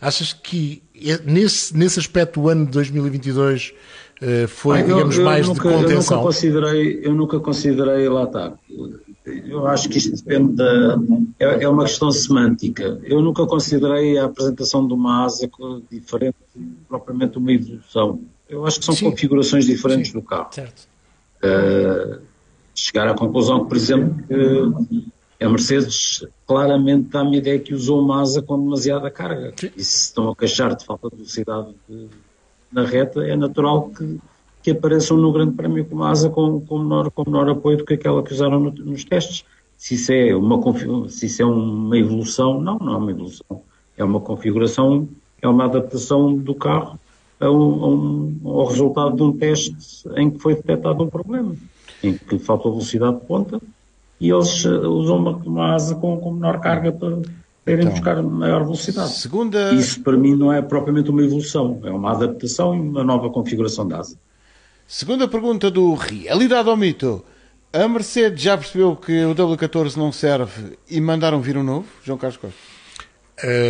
[0.00, 3.78] Achas que eh, nesse, nesse aspecto o ano de 2022 eh,
[4.48, 6.22] foi, Ah, eu- digamos, eu mais nunca, de Eu nunca contenção?
[6.22, 8.52] considerei, eu nunca considerei lá está.
[9.26, 10.96] Eu acho que isto depende da.
[11.38, 13.00] É, é uma questão semântica.
[13.04, 15.48] Eu nunca considerei a apresentação de uma asa
[15.90, 16.36] diferente,
[16.88, 18.20] propriamente uma evolução.
[18.48, 19.10] Eu acho que são Sim.
[19.10, 20.48] configurações diferentes do carro.
[20.52, 20.86] Certo.
[21.42, 22.20] Uh,
[22.74, 28.00] chegar à conclusão que, por exemplo, que a Mercedes claramente dá-me a ideia que usou
[28.00, 29.52] uma asa com demasiada carga.
[29.76, 32.06] E se estão a queixar de falta de velocidade de-
[32.76, 34.18] na reta, é natural que,
[34.62, 37.84] que apareçam no Grande Prémio com uma asa com, com, menor, com menor apoio do
[37.86, 39.44] que aquela que usaram no- nos testes.
[39.78, 40.60] Se isso, é uma,
[41.08, 43.62] se isso é uma evolução, não, não é uma evolução.
[43.96, 45.08] É uma configuração,
[45.40, 46.98] é uma adaptação do carro
[47.40, 49.74] a um- a um- ao resultado de um teste
[50.16, 51.54] em que foi detectado um problema,
[52.02, 53.58] em que falta velocidade de ponta
[54.20, 57.18] e eles eh, usam uma, uma asa com, com menor carga para,
[57.66, 59.10] para irem Então, buscar maior velocidade.
[59.10, 63.28] Segunda, Isso para mim não é propriamente uma evolução, é uma adaptação e uma nova
[63.28, 64.16] configuração da asa.
[64.86, 67.24] segunda pergunta do Realidade ou Mito.
[67.72, 71.86] A Mercedes já percebeu que o W14 não serve e mandaram vir um novo?
[72.04, 72.56] João Carlos Costa.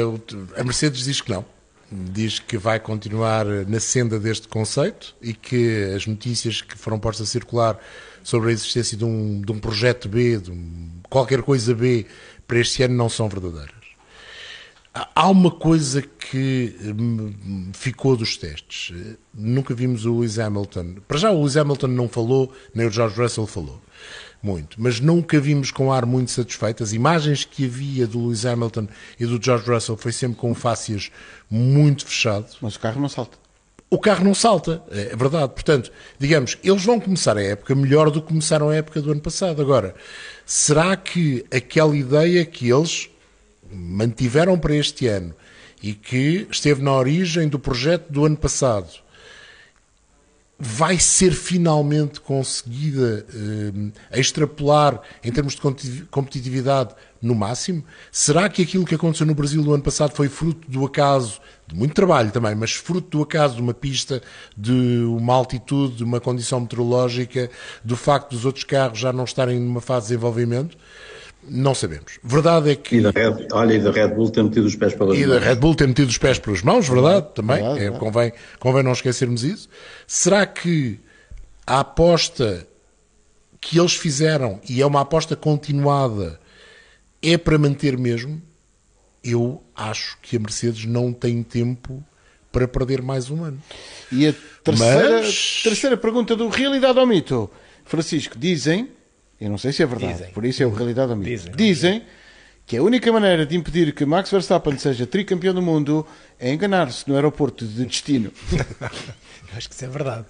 [0.06, 1.44] O- a Mercedes diz que não.
[1.90, 7.28] Diz que vai continuar na senda deste conceito e que as notícias que foram postas
[7.28, 7.78] a circular
[8.22, 12.04] sobre a existência de um, de um projeto B, de um- qualquer coisa B,
[12.46, 13.75] para este ano não são verdadeiras.
[15.14, 18.94] Há- uma coisa que hum, ficou dos testes.
[18.96, 20.96] Eh, Nunca vimos o Lewis Hamilton.
[21.06, 23.80] Para já, o Lewis Hamilton não falou, nem o George Russell falou
[24.42, 26.82] muito, mas nunca vimos com ar muito satisfeito.
[26.82, 28.86] As imagens que havia do Lewis Hamilton
[29.18, 31.10] e do George Russell foi sempre com fácias
[31.50, 32.46] muito fechado.
[32.60, 33.36] Mas o carro não salta.
[33.90, 35.52] O carro não salta, é verdade.
[35.52, 39.20] Portanto, digamos, eles vão começar a época melhor do que começaram a época do ano
[39.20, 39.60] passado.
[39.62, 39.94] Agora,
[40.44, 43.08] será que aquela ideia que eles
[43.70, 45.34] mantiveram para este ano
[45.82, 49.06] e que esteve na origem do projeto do ano passado
[50.58, 57.84] vai ser finalmente conseguida eh, extrapolar em termos de competi- competitividade no máximo?
[58.10, 61.74] Será que aquilo que aconteceu no Brasil no ano passado foi fruto do acaso, de
[61.74, 64.22] muito trabalho também, mas fruto do acaso de uma pista,
[64.56, 67.50] de uma altitude, de uma condição meteorológica,
[67.84, 70.78] do facto dos outros carros já não estarem numa fase de desenvolvimento?
[71.48, 72.18] Não sabemos.
[72.22, 72.96] Verdade é que.
[72.96, 75.34] E da Red, olha, e da Red Bull ter metido os pés pelas E da
[75.34, 75.44] mãos.
[75.44, 77.56] Red Bull ter metido os pés pelas mãos, verdade, também.
[77.56, 78.00] Verdade, É, verdade.
[78.00, 79.68] convém, convém não esquecermos isso.
[80.06, 80.98] Será que
[81.66, 82.66] a aposta
[83.60, 86.38] que eles fizeram, e é uma aposta continuada,
[87.22, 88.40] é para manter mesmo?
[89.24, 92.02] Eu acho que a Mercedes não tem tempo
[92.52, 93.60] para perder mais um ano.
[94.12, 97.50] E a terceira, Mas- terceira pergunta do Realidade ou Mito.
[97.84, 98.88] Francisco, dizem,
[99.40, 100.30] eu não sei se é verdade, Dizem.
[100.32, 101.30] por isso é o Realidade ou Mito.
[101.30, 101.52] Dizem.
[101.56, 102.02] Dizem
[102.66, 106.04] que a única maneira de impedir que Max Verstappen seja tricampeão do mundo
[106.38, 108.32] é enganar-se no aeroporto de destino.
[109.56, 110.26] Acho que isso é verdade.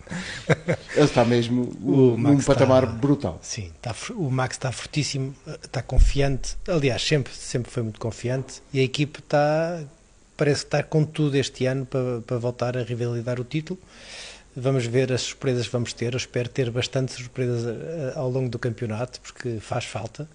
[0.94, 3.38] Ele está mesmo O num Max patamar está- brutal.
[3.42, 5.34] Sim, está, o Max está fortíssimo,
[5.64, 6.56] está confiante.
[6.68, 8.60] Aliás, sempre, sempre foi muito confiante.
[8.72, 9.82] E a equipe está,
[10.36, 13.80] parece estar com tudo este ano para, para voltar a rivalidar o título.
[14.58, 16.14] Vamos ver as surpresas que vamos ter.
[16.14, 20.26] Eu espero ter bastante surpresas eh, ao longo do campeonato, porque faz falta.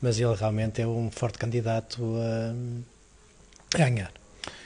[0.00, 2.02] Mas ele realmente é um forte candidato
[3.74, 4.12] a, ganhar.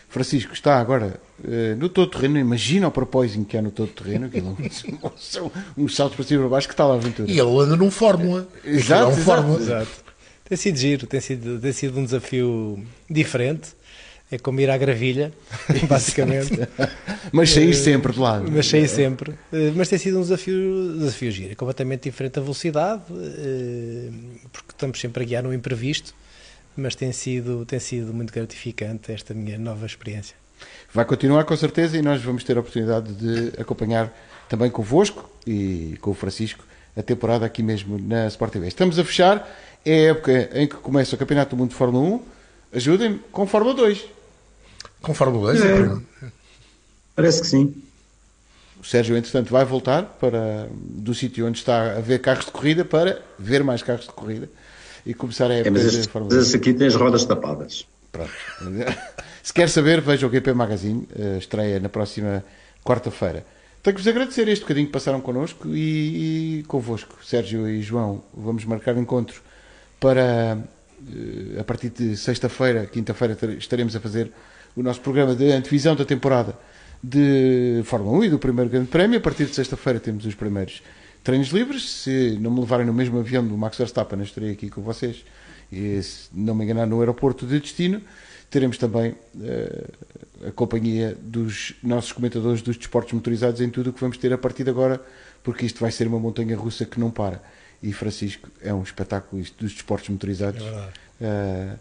[0.09, 2.36] Francisco está agora eh, no todo terreno.
[2.36, 4.26] Imagina o propósito que há no todo terreno.
[4.26, 4.57] Aquilo
[5.16, 7.30] são uns saltos para cima e para baixo que está lá a aventura.
[7.30, 8.48] E ele anda num Fórmula.
[8.64, 9.61] Exato, é um exato, Fórmula.
[9.61, 10.04] Exato.
[10.48, 13.75] Tem sido giro, tem sido, tem sido um desafio diferente.
[14.30, 15.32] É como ir à gravilha,
[15.88, 16.58] basicamente.
[17.32, 18.50] mas sair sempre de lado.
[18.50, 19.34] Mas sair sempre.
[19.74, 21.52] Mas tem sido um desafio, desafio giro.
[21.52, 23.02] É completamente diferente da velocidade,
[24.52, 26.14] porque estamos sempre a guiar no imprevisto,
[26.76, 30.36] mas tem sido, tem sido muito gratificante esta minha nova experiência.
[30.92, 34.12] Vai continuar com certeza e nós vamos ter a oportunidade de acompanhar
[34.48, 36.64] também convosco e com o Francisco
[36.96, 38.68] a temporada aqui mesmo na Sport TV.
[38.68, 39.46] Estamos a fechar,
[39.84, 42.22] é a época em que começa o Campeonato do Mundo de Fórmula 1.
[42.76, 44.15] Ajudem-me com Fórmula 2.
[45.03, 45.64] Com Fórmula 2?
[45.64, 46.30] É.
[47.14, 47.74] Parece que sim.
[48.80, 52.84] O Sérgio, entretanto, vai voltar para do sítio onde está a ver carros de corrida
[52.84, 54.49] para ver mais carros de corrida
[55.05, 56.47] e começar a é, mas este, Fórmula 2.
[56.47, 57.86] Mas aqui tem as rodas tapadas.
[58.12, 58.30] Pronto.
[59.42, 61.07] Se quer saber, veja o GP Magazine,
[61.38, 62.44] estreia na próxima
[62.84, 63.47] quarta-feira.
[63.82, 68.22] Tenho que vos agradecer este bocadinho que passaram connosco e, e convosco, Sérgio e João.
[68.34, 69.40] Vamos marcar encontro
[70.01, 70.59] para,
[71.59, 74.32] a partir de sexta-feira, quinta-feira, estaremos a fazer
[74.76, 76.56] o nosso programa de antevisão da temporada
[77.02, 79.18] de Fórmula 1 e do primeiro Grande Prémio.
[79.18, 80.82] A partir de sexta-feira temos os primeiros
[81.24, 81.90] treinos livres.
[81.90, 85.24] Se não me levarem no mesmo avião do Max Verstappen, estarei aqui com vocês.
[85.72, 88.02] E se não me enganar, no aeroporto de destino
[88.50, 94.00] teremos também uh, a companhia dos nossos comentadores dos desportos motorizados em tudo o que
[94.00, 95.00] vamos ter a partir de agora,
[95.42, 97.42] porque isto vai ser uma montanha russa que não para.
[97.82, 100.62] E Francisco é um espetáculo isto dos desportos motorizados.
[101.20, 101.78] É uh,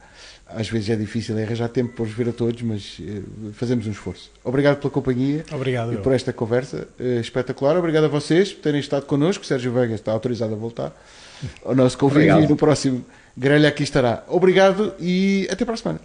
[0.47, 3.91] às vezes é difícil arranjar tempo para os ver a todos, mas uh, fazemos um
[3.91, 4.31] esforço.
[4.43, 6.87] Obrigado pela companhia Obrigado, e por esta conversa
[7.19, 7.77] espetacular.
[7.77, 9.45] Obrigado a vocês por terem estado connosco.
[9.45, 10.95] Sérgio Veiga está autorizado a voltar
[11.63, 13.03] ao nosso convite e no próximo
[13.35, 14.23] grelha aqui estará.
[14.27, 15.99] Obrigado e até para a semana.